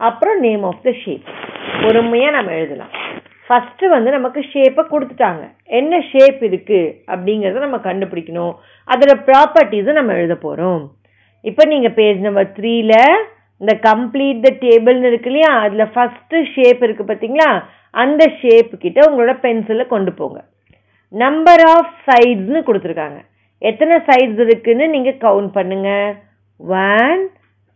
அப்புறம் 0.00 0.38
நேம் 0.46 0.64
ஆஃப் 0.70 0.84
த 0.86 0.92
ஷேப் 1.02 1.26
பொறுமையாக 1.82 2.36
நம்ம 2.36 2.52
எழுதலாம். 2.58 2.92
ஃபஸ்ட்டு 3.46 3.90
வந்து 3.94 4.10
நமக்கு 4.16 4.40
ஷேப்பை 4.52 4.82
கொடுத்துட்டாங்க. 4.92 5.42
என்ன 5.78 5.94
ஷேப் 6.10 6.40
இருக்குது 6.48 6.92
அப்படிங்கிறத 7.12 7.64
நம்ம 7.66 7.80
கண்டுபிடிக்கணும். 7.88 8.54
அதில் 8.88 9.22
ப்ராப்பர்ட்டிஸை 9.28 9.94
நம்ம 9.98 10.14
எழுத 10.20 10.36
போகிறோம் 10.46 10.82
இப்போ 11.50 11.62
நீங்கள் 11.72 11.96
பேஜ் 12.00 12.20
நம்பர் 12.26 12.50
த்ரீல 12.58 12.94
இந்த 13.60 13.72
கம்ப்ளீட் 13.88 14.40
த 14.46 14.50
டேபிள்னு 14.64 15.10
இருக்கு 15.10 15.30
இல்லையா? 15.32 15.52
அதில் 15.66 15.92
ஃபஸ்ட்டு 15.94 16.42
ஷேப் 16.54 16.82
இருக்குது 16.86 17.10
பார்த்தீங்களா 17.10 17.50
அந்த 18.02 18.22
ஷேப்பு 18.40 18.76
கிட்ட 18.84 19.00
உங்களோட 19.08 19.34
பென்சிலை 19.46 19.86
கொண்டு 19.94 20.12
போங்க. 20.20 20.38
நம்பர் 21.12 21.62
ஆஃப் 21.74 21.92
சைட்ஸ்னு 22.08 22.60
கொடுத்துருக்காங்க. 22.68 23.20
எத்தனை 23.58 23.96
சைட்ஸ் 24.08 24.40
இருக்குன்னு 24.46 24.86
நீங்கள் 24.94 25.20
கவுண்ட் 25.26 25.50
பண்ணுங்க. 25.58 25.90
One 26.60 27.22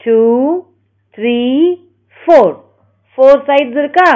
two 0.07 0.21
three 1.19 1.39
four 2.21 2.55
four 3.13 3.41
sides 3.51 3.79
இருக்கா? 3.83 4.11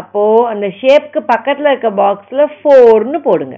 அப்போது 0.00 0.46
அந்த 0.52 0.66
ஷேப்க்கு 0.80 1.20
பக்கத்தில் 1.32 1.70
இருக்க 1.70 1.90
பாக்ஸில் 2.02 2.52
ஃபோர்னு 2.58 3.18
போடுங்க. 3.28 3.56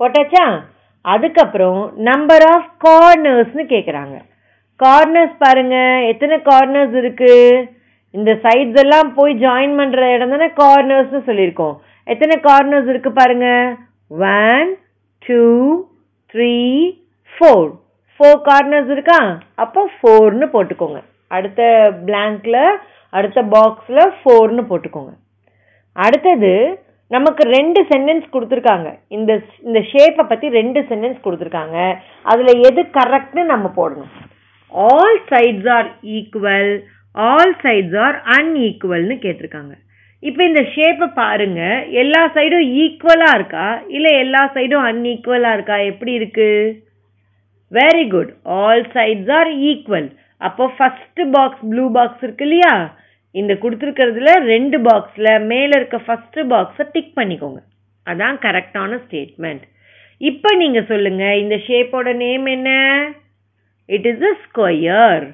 போட்டாச்சா? 0.00 0.44
அதுக்கப்புறம் 1.04 1.80
நம்பர் 2.10 2.44
ஆஃப் 2.54 2.68
கார்னர்ஸ்னு 2.86 3.64
கேட்குறாங்க 3.74 4.16
கார்னர்ஸ் 4.80 5.34
பாருங்க. 5.44 5.76
எத்தனை 6.10 6.36
கார்னர்ஸ் 6.50 6.94
இருக்குது 7.00 7.68
இந்த 8.10 8.30
சைட்ஸ் 8.44 8.78
எல்லாம் 8.82 9.10
போய் 9.18 9.32
ஜாயின் 9.42 9.74
பண்ணுற 9.80 10.06
இடம் 10.14 10.32
தானே 10.34 10.48
கார்னர்ஸ்னு 10.62 11.20
சொல்லியிருக்கோம். 11.28 11.76
எத்தனை 12.04 12.36
கார்னர்ஸ் 12.42 12.88
இருக்கு 12.88 13.12
பாருங்க? 13.12 13.48
One 14.08 14.70
two 15.26 15.42
three 16.34 16.54
four 17.32 17.70
four 18.14 18.40
corners 18.48 18.90
இருக்கா? 18.90 19.38
அப்போ 19.54 19.90
ஃபோர்னு 19.96 20.46
போட்டுக்கோங்க. 20.54 21.00
அடுத்த 21.28 21.62
பிளாங்க்ல 22.06 22.58
அடுத்த 23.08 23.42
பாக்ஸில் 23.42 24.02
ஃபோர்னு 24.20 24.62
போட்டுக்கோங்க. 24.70 25.12
அடுத்தது 25.92 26.52
நமக்கு 27.06 27.42
ரெண்டு 27.56 27.80
சென்டென்ஸ் 27.88 28.26
கொடுத்துருக்காங்க. 28.34 28.98
இந்த 29.08 29.32
இந்த 29.66 29.78
ஷேப்பை 29.92 30.24
பற்றி 30.28 30.48
ரெண்டு 30.48 30.80
சென்டென்ஸ் 30.80 31.18
கொடுத்துருக்காங்க. 31.24 31.78
அதில் 32.22 32.60
எது 32.68 32.82
கரெக்ட்னு 32.98 33.44
நம்ம 33.44 33.72
போடணும். 33.76 34.12
All 34.72 35.20
sides 35.30 35.70
are 35.76 35.88
equal 36.16 36.72
all 37.14 37.56
sides 37.62 37.96
are 38.04 38.22
அன்ஈக்குவல்னு 38.36 39.16
கேட்டிருக்காங்க. 39.24 39.74
இப்போ 40.28 40.40
இந்த 40.48 40.62
ஷேப்பை 40.74 41.06
பாருங்க. 41.20 41.60
எல்லா 42.02 42.20
சைடும் 42.34 42.66
ஈக்குவலாக 42.82 43.36
இருக்கா? 43.38 43.66
இல்லை 43.96 44.10
எல்லா 44.24 44.42
சைடும் 44.56 44.86
அன்ஈக்குவலாக 44.90 45.56
இருக்கா? 45.56 45.76
எப்படி 45.90 46.12
இருக்கு? 46.20 46.48
Very 47.72 48.04
good 48.14 48.32
all 48.58 48.84
sides 48.96 49.32
are 49.38 49.50
equal 49.70 50.08
அப்போ 50.40 50.64
ஃபஸ்ட்டு 50.76 51.24
பாக்ஸ் 51.36 51.64
ப்ளூ 51.70 51.84
பாக்ஸ் 51.96 52.22
இருக்கு 52.26 52.46
இல்லையா? 52.48 52.74
இந்த 53.34 53.52
கொடுத்துருக்கிறதுல 53.62 54.32
ரெண்டு 54.52 54.78
பாக்ஸில் 54.86 55.30
மேலே 55.52 55.74
இருக்க 55.80 55.98
ஃபஸ்ட்டு 56.06 56.46
பாக்ஸை 56.52 56.84
டிக் 56.94 57.12
பண்ணிக்கோங்க. 57.18 57.60
அதான் 58.06 58.36
கரெக்டான 58.46 58.98
ஸ்டேட்மெண்ட் 59.04 59.64
இப்போ 60.20 60.50
நீங்கள் 60.62 60.88
சொல்லுங்கள் 60.90 61.40
இந்த 61.42 61.56
ஷேப்போட 61.68 62.08
நேம் 62.24 62.46
என்ன? 62.56 62.70
இட் 63.88 64.06
இஸ் 64.10 64.24
அ 64.30 64.34
ஸ்கொயர் 64.44 65.24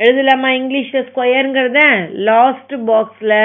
எழுதலாமா 0.00 0.50
இங்கிலீஷில் 0.60 1.06
ஸ்கொயருங்கிறத 1.10 1.80
லாஸ்ட் 2.30 2.74
பாக்ஸில் 2.90 3.38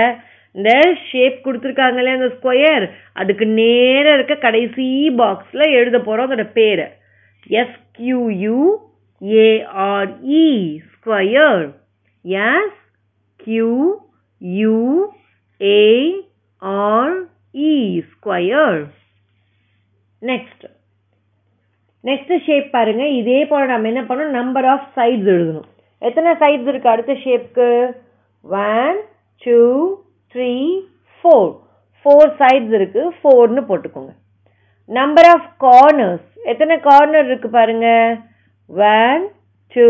இந்த 0.57 0.71
ஷேப் 1.09 1.43
கொடுத்துருக்காங்களே 1.45 2.11
அந்த 2.17 2.29
ஸ்கொயர் 2.35 2.85
அதுக்கு 3.21 3.45
நேராக 3.59 4.15
இருக்க 4.17 4.35
கடைசி 4.45 4.87
பாக்ஸில் 5.19 5.73
எழுத 5.79 5.97
போகிறோம் 5.99 6.27
அதோட 6.27 6.45
பேரை. 6.57 6.87
S Q U 7.61 8.59
A R E 9.43 10.47
square 10.93 11.65
S 12.47 12.81
Q 13.39 13.73
U 14.41 14.79
A R E 15.61 17.75
square 18.13 18.81
next 20.21 20.65
next 22.03 22.33
shape 22.45 22.67
பாருங்கள் 22.71 23.15
இதே 23.19 23.39
போல் 23.45 23.71
நம்ம 23.71 23.87
என்ன 23.91 24.01
பண்ணணும்? 24.01 24.37
நம்பர் 24.39 24.67
ஆஃப் 24.73 24.89
சைட்ஸ் 24.95 25.29
எழுதணும். 25.35 25.69
எத்தனை 26.07 26.31
சைட்ஸ் 26.41 26.69
இருக்குது 26.71 26.93
அடுத்த 26.95 27.13
ஷேப்க்கு 27.25 27.69
one 28.43 28.99
two 29.41 29.59
three 30.35 30.51
four 31.17 31.51
four 31.99 32.31
sides 32.41 32.73
இருக்குது 32.79 33.13
ஃபோர்னு 33.19 33.61
போட்டுக்கோங்க. 33.69 34.11
நம்பர் 34.99 35.29
ஆஃப் 35.35 35.47
கார்னர்ஸ் 35.65 36.27
எத்தனை 36.51 36.75
கார்னர் 36.89 37.27
இருக்குது 37.29 37.55
பாருங்கள் 37.57 38.17
ஒன் 38.91 39.23
டூ 39.75 39.89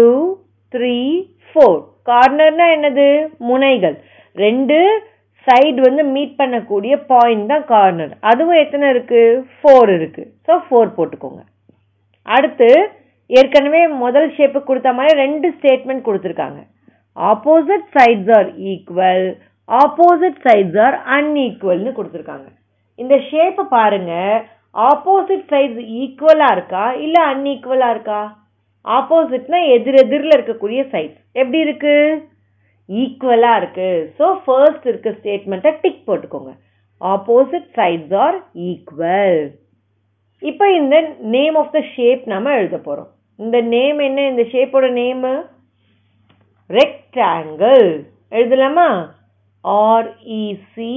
த்ரீ 0.73 0.97
ஃபோர் 1.49 1.79
கார்னர்னால் 2.11 2.73
என்னது? 2.77 3.07
முனைகள். 3.49 3.97
ரெண்டு 4.43 4.77
சைடு 5.47 5.79
வந்து 5.87 6.03
மீட் 6.15 6.33
பண்ணக்கூடிய 6.39 6.93
பாயிண்ட் 7.11 7.51
தான் 7.51 7.67
கார்னர் 7.73 8.13
அதுவும் 8.29 8.61
எத்தனை 8.63 8.87
இருக்குது 8.93 9.41
ஃபோர் 9.57 9.91
இருக்குது 9.97 10.31
ஸோ 10.47 10.55
ஃபோர் 10.67 10.95
போட்டுக்கோங்க. 10.97 11.41
அடுத்து 12.35 12.69
ஏற்கனவே 13.39 13.81
முதல் 14.01 14.27
ஷேப்புக்கு 14.35 14.69
கொடுத்த 14.69 14.91
மாதிரி 14.97 15.13
ரெண்டு 15.23 15.47
ஸ்டேட்மெண்ட் 15.57 16.05
கொடுத்துருக்காங்க. 16.07 16.59
Opposite 17.17 17.85
sides 17.95 18.31
are 18.37 18.49
equal 18.71 19.27
opposite 19.69 20.39
sides 20.45 20.79
are 20.85 20.97
அன்ஈக்குவல்னு 21.15 21.91
கொடுத்துருக்காங்க. 21.97 22.47
இந்த 22.95 23.15
ஷேப்பை 23.29 23.63
பாருங்க. 23.77 24.13
ஆப்போசிட் 24.75 25.45
சைட்ஸ் 25.51 25.81
ஈக்குவலாக 26.01 26.55
இருக்கா? 26.57 26.85
இல்லை 27.05 27.21
அன்ஈக்குவலா 27.31 27.89
இருக்கா? 27.95 28.21
ஆப்போசிட்னா 28.85 29.59
எதிர் 29.75 29.99
எதிரில் 30.03 30.35
இருக்கக்கூடிய 30.37 30.81
சைட்ஸ் 30.93 31.21
எப்படி 31.31 31.59
இருக்கு? 31.59 31.95
ஈக்குவலாக 32.89 33.59
இருக்கு. 33.61 33.89
ஸோ 34.19 34.25
ஃபர்ஸ்ட் 34.43 34.87
இருக்க 34.91 35.09
ஸ்டேட்மெண்ட்டை 35.09 35.73
டிக் 35.81 36.07
போட்டுக்கோங்க. 36.07 36.53
ஆப்போசிட் 37.01 37.69
சைட்ஸ் 37.79 38.15
ஆர் 38.25 38.37
ஈக்குவல் 38.69 39.39
இப்போ 40.41 40.65
இந்த 40.79 40.95
நேம் 41.35 41.55
ஆஃப் 41.55 41.75
த 41.75 41.79
ஷேப் 41.95 42.23
நாம 42.33 42.53
எழுத 42.53 42.77
போகிறோம் 42.77 43.11
இந்த 43.39 43.57
நேம் 43.61 43.99
என்ன? 43.99 44.19
இந்த 44.31 44.43
ஷேப்போட 44.53 44.87
நேமு 45.01 45.31
ரெக்டாங்கிள் 46.69 47.85
எழுதலாமா? 48.29 48.87
R E C 49.63 50.93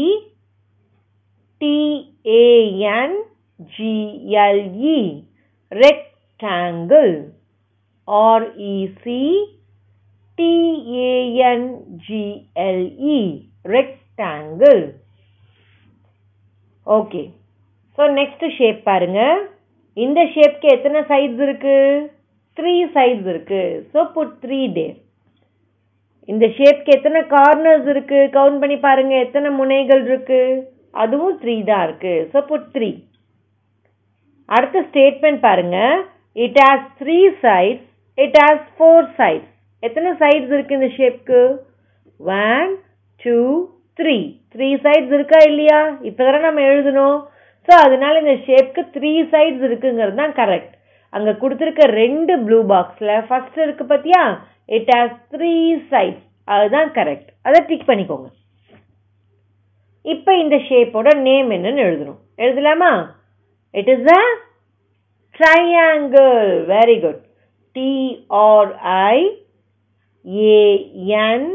T A N 1.61 3.19
G L E 3.77 4.99
rectangle 5.73 7.13
R E C 8.09 9.23
T A N 10.39 11.71
G L E 12.07 13.21
rectangle. 13.65 14.83
Okay 16.87 17.23
so 17.99 18.03
next 18.19 18.45
shape 18.59 18.79
பாருங்க. 18.85 19.21
இந்த 19.97 20.21
ஷேப்க்கு 20.35 20.67
எத்தனை 20.77 21.01
சைட்ஸ் 21.11 21.43
இருக்கு? 21.47 21.77
த்ரீ 22.59 22.73
சைட்ஸ் 22.95 23.29
இருக்கு. 23.33 23.63
ஸோ 23.93 23.99
புட் 24.15 24.35
த்ரீ 24.45 24.61
டேர் 24.77 24.97
இந்த 26.31 26.47
ஷேப்க்கு 26.57 26.91
எத்தனை 26.97 27.21
corners 27.35 27.87
இருக்குது 27.95 28.33
கவுண்ட் 28.37 28.61
பண்ணி 28.63 28.77
பாருங்கள் 28.87 29.25
எத்தனை 29.27 29.49
முனைகள் 29.61 30.03
இருக்குது 30.09 30.61
அதுவும் 31.03 31.39
த்ரீ 31.43 31.55
தான் 31.71 31.85
இருக்குது 31.87 32.27
ஸோ 32.33 32.41
புட் 32.51 32.69
த்ரீ 32.77 32.91
அடுத்த 34.49 34.79
ஸ்டேட்மெண்ட் 34.89 35.41
பாருங்கள் 35.47 35.97
it 36.37 36.61
has 36.65 36.87
three 37.01 37.19
sides 37.45 37.87
it 38.19 38.39
has 38.43 38.65
four 38.77 39.09
sides 39.21 39.51
எத்தனை 39.83 40.11
சைட்ஸ் 40.23 40.53
இருக்குது 40.55 40.79
இந்த 40.79 40.91
ஷேப்க்கு 40.97 41.41
one 42.39 42.73
two 43.21 43.37
three 43.99 44.17
three 44.55 44.69
sides 44.85 45.13
இருக்கா 45.17 45.39
இல்லையா? 45.49 45.79
இப்போதானே 46.09 46.39
நம்ம 46.47 46.61
எழுதணும். 46.71 47.19
ஸோ 47.69 47.73
அதனால 47.87 48.21
இந்த 48.23 48.35
ஷேப்க்கு 48.47 48.83
த்ரீ 48.95 49.13
சைட்ஸ் 49.33 49.65
இருக்குங்கிறது 49.69 50.17
தான் 50.23 50.37
கரெக்ட் 50.39 50.73
அங்கே 51.17 51.33
கொடுத்துருக்க 51.43 51.85
ரெண்டு 52.01 52.33
ப்ளூ 52.47 52.59
பாக்ஸில் 52.73 53.15
ஃபர்ஸ்ட் 53.29 53.59
இருக்கு 53.65 53.85
பார்த்தியா 53.93 54.23
இட் 54.77 54.93
ஹாஸ் 54.97 55.17
த்ரீ 55.35 55.55
சைட்ஸ் 55.93 56.27
அதுதான் 56.55 56.91
கரெக்ட் 56.99 57.31
அதை 57.47 57.59
டிக் 57.71 57.89
பண்ணிக்கோங்க. 57.89 58.29
இப்போ 60.05 60.31
இந்த 60.43 60.57
ஷேப்போட 60.69 61.09
நேம் 61.27 61.51
என்னன்னு 61.57 61.83
எழுதணும். 61.89 62.21
எழுதலாமா? 62.45 62.93
It 63.75 63.91
is 63.95 64.09
a 64.19 64.23
triangle 65.41 66.39
very 66.71 66.97
good 67.05 67.21
T R I 67.77 69.19
A N 70.53 71.51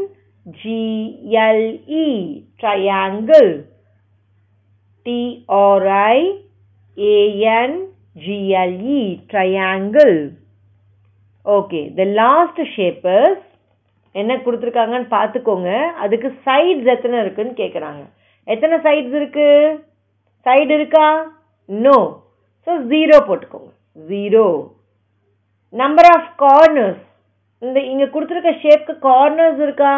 G L E 0.60 2.06
triangle 2.60 3.50
T R I 5.06 6.18
A N 6.96 7.76
G L E 8.24 9.00
triangle 9.30 10.16
okay 11.46 11.80
the 11.98 12.04
last 12.20 12.60
shapers 12.74 13.42
என்ன 14.20 14.34
கொடுத்துருக்காங்கன்னு 14.44 15.08
பார்த்துக்கோங்க. 15.16 15.70
அதுக்கு 16.04 16.28
சைட்ஸ் 16.46 16.88
எத்தனை 16.94 17.16
இருக்குன்னு 17.24 17.54
கேட்குறாங்க 17.62 18.02
எத்தனை 18.52 18.76
சைட்ஸ் 18.86 19.16
இருக்கு? 19.18 19.48
சைடு 20.46 20.72
இருக்கா? 20.78 21.06
நோ 21.68 21.98
ஸோ 22.66 22.72
ஜீரோ 22.92 23.16
போட்டுக்கோங்க. 23.28 23.70
ஜீரோ 24.10 24.44
நம்பர் 25.74 26.08
ஆஃப் 26.14 26.30
கார்னர்ஸ் 26.44 27.02
இந்த 27.62 27.78
இங்கே 27.90 28.06
கொடுத்துருக்க 28.14 28.52
ஷேப்க்கு 28.64 28.94
கார்னர்ஸ் 29.08 29.60
இருக்கா? 29.66 29.94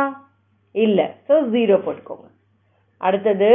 இல்லை. 0.75 1.07
ஸோ 1.29 1.35
ஜீரோ 1.55 1.77
போட்டுக்கோங்க. 1.85 2.27
அடுத்தது 3.07 3.53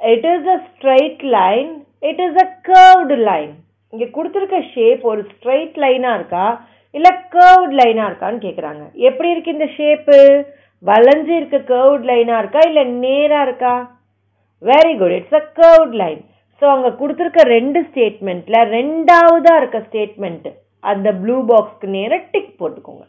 it 0.00 0.26
is 0.32 0.48
a 0.54 0.58
straight 0.70 1.22
line 1.38 1.70
it 2.10 2.22
is 2.26 2.40
a 2.44 2.48
curved 2.70 3.18
line 3.30 3.52
இங்கே 3.94 4.06
கொடுத்துருக்க 4.16 4.58
ஷேப் 4.74 5.02
ஒரு 5.12 5.22
ஸ்ட்ரைட் 5.32 5.76
லைனாக 5.84 6.18
இருக்கா? 6.18 6.46
இல்லை 6.94 7.12
கேர்வ்ட் 7.34 7.74
லைனாக 7.80 8.08
இருக்கான்னு 8.10 8.44
கேட்குறாங்க 8.46 8.84
எப்படி 9.08 9.32
இருக்கு 9.32 9.56
இந்த 9.56 9.68
ஷேப்பு 9.78 10.18
வளைஞ்சு 10.84 11.32
இருக்க 11.40 11.58
கேர்வ்ட் 11.72 12.06
லைனாக 12.10 12.40
இருக்கா? 12.42 12.62
இல்லை 12.70 12.84
நேராக 13.04 13.46
இருக்கா? 13.48 13.74
Very 14.62 14.92
good 15.00 15.16
it's 15.18 15.38
a 15.40 15.44
curved 15.60 15.96
line 16.02 16.20
so 16.62 16.64
அங்கே 16.74 16.90
கொடுத்துருக்க 17.00 17.42
ரெண்டு 17.56 17.80
ஸ்டேட்மெண்ட்டில் 17.88 18.60
ரெண்டாவதாக 18.76 19.60
இருக்க 19.60 19.78
ஸ்டேட்மெண்ட்டு 19.88 20.50
அந்த 20.84 21.08
ப்ளூ 21.22 21.36
பாக்ஸ்க்கு 21.50 21.88
நேராக 21.96 22.22
டிக் 22.34 22.52
போட்டுக்கோங்க. 22.60 23.04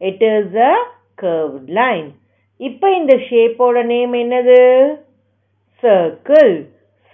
It 0.00 0.24
is 0.32 0.58
a 0.70 0.74
curved 1.22 1.70
line 1.80 2.08
இப்போ 2.60 2.86
இந்த 2.98 3.14
ஷேப்போட 3.28 3.78
நேம் 3.92 4.14
என்னது? 4.22 4.60
Circle 5.82 6.52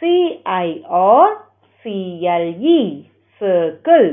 C I R 0.02 1.34
C L E 1.84 2.80
circle 3.40 4.08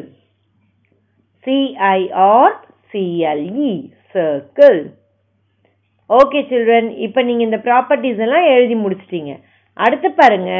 C I R 1.47 2.55
C L E 2.91 3.73
circle 4.13 4.79
okay 6.09 6.39
children 6.51 6.89
இப்போ 7.05 7.19
நீங்கள் 7.29 7.47
இந்த 7.47 7.57
ப்ராப்பர்ட்டிஸ் 7.65 8.21
எல்லாம் 8.25 8.45
எழுதி 8.53 8.75
முடிச்சிட்டீங்க. 8.83 9.31
அடுத்து 9.77 10.09
பாருங்க 10.19 10.51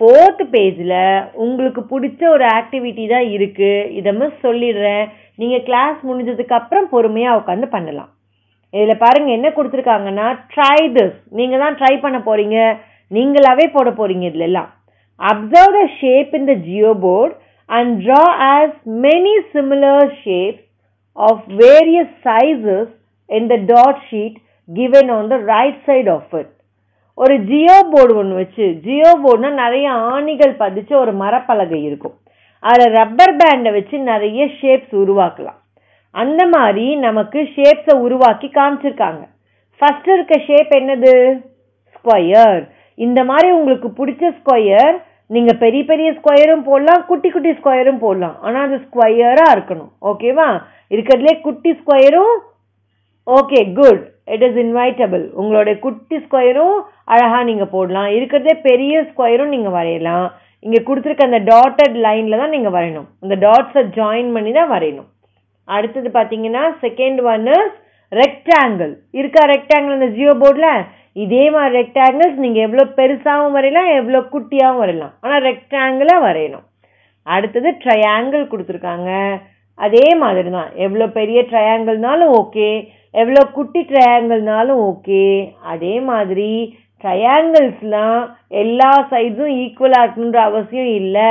ஃபோர்த் 0.00 0.42
பேஜில் 0.54 0.98
உங்களுக்கு 1.44 1.82
பிடிச்ச 1.92 2.22
ஒரு 2.34 2.44
ஆக்டிவிட்டி 2.58 3.04
தான் 3.12 3.28
இருக்குது 3.36 3.88
இதை 3.98 4.10
மிஸ் 4.20 4.44
சொல்லிடுறேன். 4.46 5.06
நீங்கள் 5.40 5.64
கிளாஸ் 5.68 5.98
முடிஞ்சதுக்கப்புறம் 6.08 6.90
பொறுமையாக 6.94 7.38
உட்காந்து 7.40 7.68
பண்ணலாம். 7.76 8.10
இதில் 8.74 9.02
பாருங்கள் 9.04 9.36
என்ன 9.38 9.48
கொடுத்துருக்காங்கன்னா 9.56 10.26
ட்ரை 10.52 10.78
திஸ் 10.96 11.18
நீங்கள் 11.38 11.62
தான் 11.64 11.78
ட்ரை 11.80 11.94
பண்ண 12.04 12.18
போகிறீங்க 12.28 12.58
நீங்களாவே 13.10 13.66
போட 13.76 13.88
போகிறீங்க 14.00 14.24
இதுல 14.30 14.48
எல்லாம். 14.50 14.70
Observe 15.20 15.76
the 15.78 15.82
shape 16.00 16.34
in 16.38 16.48
the 16.52 16.52
geo 16.52 16.92
and 16.92 17.34
and 17.68 18.02
draw 18.04 18.24
as 18.54 18.76
many 19.06 19.36
similar 19.54 20.10
shapes 20.24 20.66
of 21.12 21.44
various 21.62 22.14
in 22.26 22.72
in 23.28 23.48
the 23.52 23.56
sheet 23.64 24.04
sheet 24.08 24.36
given 24.68 25.10
on 25.10 25.24
the 25.30 25.38
right 25.52 25.76
side 25.86 26.08
of 26.16 26.22
it. 26.40 26.48
ஒரு 27.14 27.38
ஜியோ 27.38 27.76
போர்டு 27.90 28.16
ஒன்று 28.16 28.34
வச்சு 28.34 28.64
ஜியோ 28.86 29.10
போர்டுனா 29.24 29.50
நிறைய 29.50 29.90
ஆணிகள் 29.90 30.54
பதிச்ச 30.62 30.90
ஒரு 30.96 31.12
மரப்பலகை 31.12 31.82
இருக்கும். 31.82 32.16
அதில் 32.60 32.92
ரப்பர் 32.92 33.36
பேண்டை 33.36 33.72
வச்சு 33.72 33.98
நிறைய 33.98 34.44
ஷேப்ஸ் 34.60 34.92
உருவாக்கலாம். 35.02 35.58
அந்த 36.10 36.46
மாதிரி 36.46 36.96
நமக்கு 36.96 37.38
ஷேப்ஸை 37.56 37.94
உருவாக்கி 37.96 38.50
காமிச்சிருக்காங்க. 38.54 39.22
ஃபஸ்ட்டு 39.80 40.12
இருக்க 40.12 40.34
ஷேப் 40.48 40.70
என்னது? 40.80 41.40
ஸ்கொயர் 41.94 42.62
இந்த 43.04 43.20
மாதிரி 43.30 43.48
உங்களுக்கு 43.58 43.88
பிடிச்ச 44.00 44.32
ஸ்கொயர் 44.38 44.96
நீங்கள் 45.34 45.60
பெரிய 45.62 45.82
பெரிய 45.90 46.08
ஸ்கொயரும் 46.18 46.66
போடலாம் 46.68 47.00
குட்டி 47.08 47.28
குட்டி 47.30 47.52
ஸ்கொயரும் 47.60 48.02
போடலாம். 48.02 48.36
ஆனால் 48.46 48.64
அது 48.66 48.76
ஸ்கொயராக 48.88 49.54
இருக்கணும். 49.54 49.90
ஓகேவா 50.10 50.48
இருக்கிறதுலே 50.94 51.34
குட்டி 51.46 51.70
ஸ்கொயரும் 51.80 52.34
okay 53.38 53.60
good 53.78 54.02
it 54.34 54.44
is 54.48 54.58
inevitable 54.62 55.24
உங்களுடைய 55.40 55.74
குட்டி 55.86 56.16
ஸ்கொயரும் 56.26 56.76
அழகாக 57.14 57.42
நீங்கள் 57.50 57.72
போடலாம். 57.74 58.10
இருக்கிறதே 58.16 58.54
பெரிய 58.68 59.02
ஸ்கொயரும் 59.10 59.52
நீங்கள் 59.54 59.76
வரையலாம். 59.78 60.26
இங்கே 60.66 60.80
கொடுத்துருக்க 60.86 61.30
அந்த 61.30 61.40
டாட்டட் 61.52 61.96
லைனில் 62.06 62.40
தான் 62.42 62.54
நீங்கள் 62.56 62.74
வரையணும். 62.76 63.08
இந்த 63.24 63.34
டாட்ஸை 63.46 63.82
ஜாயின் 63.98 64.30
பண்ணி 64.36 64.52
தான் 64.58 64.72
வரையணும். 64.74 65.08
அடுத்தது 65.76 66.08
பார்த்தீங்கன்னா 66.16 66.64
செகண்ட் 66.84 67.20
ஒன் 67.32 67.46
இஸ் 67.56 67.74
ரெக்டாங்கிள் 68.12 68.92
இருக்கா 69.20 69.42
ரெக்டாங்கிள் 69.54 69.96
இந்த 69.98 70.08
ஜியோ 70.16 70.34
போர்டில்? 70.42 70.72
இதே 71.24 71.44
மாதிரி 71.54 71.76
ரெக்டாங்கிள்ஸ் 71.80 72.38
நீங்கள் 72.44 72.64
எவ்வளோ 72.66 72.84
பெருசாகவும் 72.98 73.56
வரையலாம் 73.56 73.90
எவ்வளோ 73.98 74.20
குட்டியாகவும் 74.32 74.82
வரையலாம். 74.82 75.14
ஆனால் 75.24 75.44
ரெக்டாங்கிளாக 75.50 76.24
வரையணும். 76.28 76.64
அடுத்தது 77.34 77.68
ட்ரையாங்கிள் 77.84 78.50
கொடுத்துருக்காங்க. 78.50 79.10
அதே 79.86 80.06
மாதிரி 80.22 80.50
தான் 80.56 80.70
எவ்வளோ 80.84 81.06
பெரிய 81.18 81.38
ட்ரையாங்கிள்னாலும் 81.50 82.32
ஓகே 82.40 82.68
எவ்வளோ 83.22 83.42
குட்டி 83.56 83.80
ட்ரையாங்கிள்னாலும் 83.90 84.80
ஓகே 84.90 85.24
அதே 85.72 85.94
மாதிரி 86.10 86.50
ட்ரையாங்கிள்ஸ்லாம் 87.02 88.20
எல்லா 88.62 88.90
சைஸும் 89.12 89.54
ஈக்குவலாக 89.62 90.04
இருக்கணுன்ற 90.04 90.40
அவசியம் 90.50 90.92
இல்லை. 91.00 91.30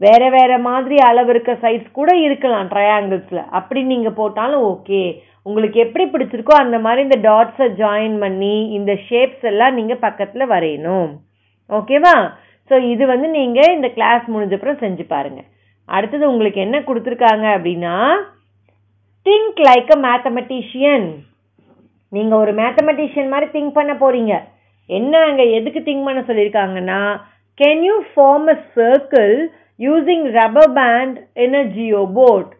வேற 0.00 0.30
வேற 0.30 0.58
மாதிரி 0.58 0.96
அளவு 0.98 1.30
இருக்க 1.30 1.52
சைட்ஸ் 1.62 1.90
கூட 1.92 2.10
இருக்கலாம் 2.16 2.70
ட்ரையாங்கிள்ஸில் 2.70 3.48
அப்படி 3.50 3.82
நீங்கள் 3.82 4.12
போட்டாலும் 4.12 4.64
ஓகே 4.64 5.02
உங்களுக்கு 5.46 5.78
எப்படி 5.80 6.04
பிடிச்சிருக்கோ 6.04 6.54
அந்த 6.54 6.78
மாதிரி 6.78 7.00
இந்த 7.02 7.18
டாட்ஸை 7.28 7.68
ஜாயின் 7.78 8.18
பண்ணி 8.18 8.54
இந்த 8.70 8.92
ஷேப்ஸ் 9.08 9.42
எல்லாம் 9.42 9.74
நீங்கள் 9.74 9.98
பக்கத்தில் 9.98 10.50
வரையணும். 10.52 11.08
ஓகேவா 11.70 12.14
ஸோ 12.70 12.74
இது 12.84 13.06
வந்து 13.06 13.28
நீங்கள் 13.28 13.74
இந்த 13.74 13.88
கிளாஸ் 13.88 14.24
முடிஞ்சப்புறம் 14.28 14.78
செஞ்சு 14.78 15.06
பாருங்கள் 15.06 15.48
அடுத்தது 15.88 16.24
உங்களுக்கு 16.28 16.60
என்ன 16.60 16.76
கொடுத்துருக்காங்க 16.80 17.46
அப்படின்னா 17.56 17.94
திங்க் 19.26 19.60
லைக் 19.60 19.90
அ 19.90 19.98
மேத்தமெட்டிஷியன் 20.00 21.08
நீங்கள் 22.12 22.38
ஒரு 22.38 22.52
மேத்தமெட்டிஷியன் 22.52 23.28
மாதிரி 23.28 23.48
திங்க் 23.52 23.72
பண்ண 23.72 23.92
போகிறீங்க 23.94 24.34
என்ன 24.90 25.20
அங்கே 25.26 25.44
எதுக்கு 25.50 25.80
திங்க் 25.80 26.06
பண்ண 26.06 26.20
சொல்லியிருக்காங்கன்னா 26.20 27.00
can 27.58 27.82
you 27.82 27.96
form 28.10 28.46
a 28.46 28.58
circle 28.76 29.34
using 29.84 30.26
rubber 30.38 30.72
band 30.80 31.18
in 31.44 31.56
a 31.62 31.64
geo 31.76 32.02
board 32.18 32.52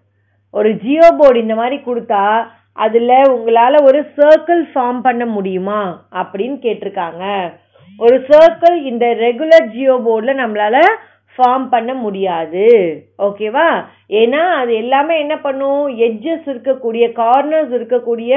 ஒரு 0.54 0.70
ஜியோ 0.82 1.08
போர்டு 1.20 1.38
இந்த 1.44 1.54
மாதிரி 1.60 1.76
கொடுத்தா 1.86 2.24
அதில் 2.84 3.14
உங்களால் 3.34 3.84
ஒரு 3.88 4.00
சர்க்கிள் 4.18 4.62
ஃபார்ம் 4.72 5.00
பண்ண 5.06 5.22
முடியுமா 5.36 5.80
அப்படின்னு 6.20 6.56
கேட்டிருக்காங்க. 6.66 7.24
ஒரு 8.00 8.16
சர்க்கிள் 8.30 8.76
இந்த 8.90 9.06
ரெகுலர் 9.24 9.66
ஜியோ 9.74 9.94
போர்டில் 10.06 10.40
நம்மளால் 10.42 10.82
ஃபார்ம் 11.38 11.66
பண்ண 11.74 11.90
முடியாது. 12.04 12.64
ஓகேவா 13.26 13.68
ஏன்னா 14.20 14.42
அது 14.60 14.72
எல்லாமே 14.82 15.14
என்ன 15.24 15.34
பண்ணும்? 15.46 15.82
எட்ஜஸ் 16.06 16.46
இருக்கக்கூடிய 16.52 17.04
கார்னர்ஸ் 17.22 17.72
இருக்கக்கூடிய 17.78 18.32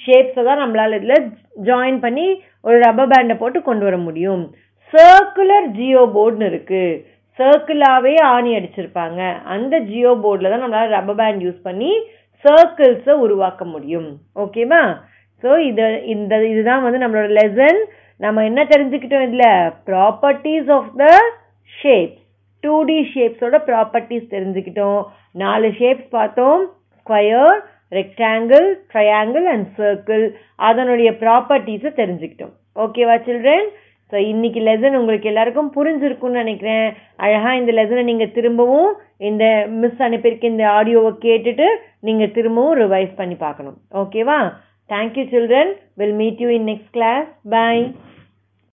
ஷேப்ஸை 0.00 0.42
தான் 0.48 0.62
நம்மளால் 0.62 0.96
இதில் 0.98 1.26
ஜாயின் 1.68 1.98
பண்ணி 2.04 2.26
ஒரு 2.66 2.76
ரப்பர் 2.84 3.10
பேண்டை 3.12 3.36
போட்டு 3.38 3.60
கொண்டு 3.68 3.84
வர 3.88 3.96
முடியும். 4.06 4.44
சர்க்குலர் 4.92 5.66
ஜியோ 5.78 6.02
போர்டுன்னு 6.16 6.50
இருக்குது 6.52 6.84
சர்க்கிளாகவே 7.38 8.14
ஆணி 8.34 8.50
அடிச்சிருப்பாங்க. 8.58 9.20
அந்த 9.54 9.74
ஜியோ 9.90 10.12
போர்டில் 10.24 10.52
தான் 10.52 10.62
நம்மளால் 10.64 10.94
ரப்பர் 10.96 11.18
பேண்ட் 11.20 11.44
யூஸ் 11.46 11.60
பண்ணி 11.68 11.92
சர்க்கிள்ஸை 12.44 13.14
உருவாக்க 13.24 13.62
முடியும். 13.74 14.08
ஓகேவா 14.44 14.82
ஸோ 15.42 15.50
இது 15.70 15.84
இந்த 16.14 16.34
இதுதான் 16.52 16.84
வந்து 16.86 17.02
நம்மளோட 17.02 17.28
லெசன் 17.40 17.78
நம்ம 18.24 18.42
என்ன 18.48 18.60
தெரிஞ்சுக்கிட்டோம் 18.72 19.26
இதில்? 19.26 19.50
Properties 19.90 20.70
of 20.76 20.90
the 21.02 21.06
shapes 21.72 22.20
two 22.64 22.74
D 22.88 22.98
ஷேப்ஸோட 23.12 23.58
properties 23.68 24.32
தெரிஞ்சுக்கிட்டோம். 24.34 25.00
நாலு 25.42 25.68
ஷேப்ஸ் 25.80 26.08
பார்த்தோம். 26.16 26.62
Square 26.98 27.54
rectangle 27.98 28.66
triangle 28.92 29.46
and 29.52 29.68
circle 29.78 30.24
அதனுடைய 30.68 31.10
ப்ராப்பர்ட்டிஸை 31.22 31.92
தெரிஞ்சுக்கிட்டோம். 32.00 32.52
ஓகேவா 32.84 33.16
சில்ட்ரன் 33.28 33.68
ஸோ 34.10 34.16
இன்னைக்கு 34.32 34.60
லெசன் 34.68 34.98
உங்களுக்கு 35.00 35.30
எல்லாருக்கும் 35.32 35.72
புரிஞ்சிருக்கும்னு 35.76 36.42
நினைக்கிறேன். 36.42 36.86
அழகாக 37.24 37.58
இந்த 37.60 37.72
லெசனை 37.78 38.02
நீங்கள் 38.10 38.34
திரும்பவும் 38.38 38.90
இந்த 39.28 39.44
மிஸ் 39.82 40.02
அனுப்பியிருக்க 40.06 40.54
இந்த 40.54 40.66
ஆடியோவை 40.78 41.12
கேட்டுட்டு 41.26 41.68
நீங்கள் 42.08 42.34
திரும்பவும் 42.38 42.78
ரிவைஸ் 42.84 43.12
பண்ணி 43.20 43.38
பார்க்கணும். 43.46 43.78
ஓகேவா 44.02 44.38
thank you 44.90 45.24
children 45.34 45.72
will 46.00 46.16
meet 46.22 46.40
you 46.44 46.48
in 46.58 46.68
next 46.70 46.94
class 46.96 47.28
bye 47.54 47.82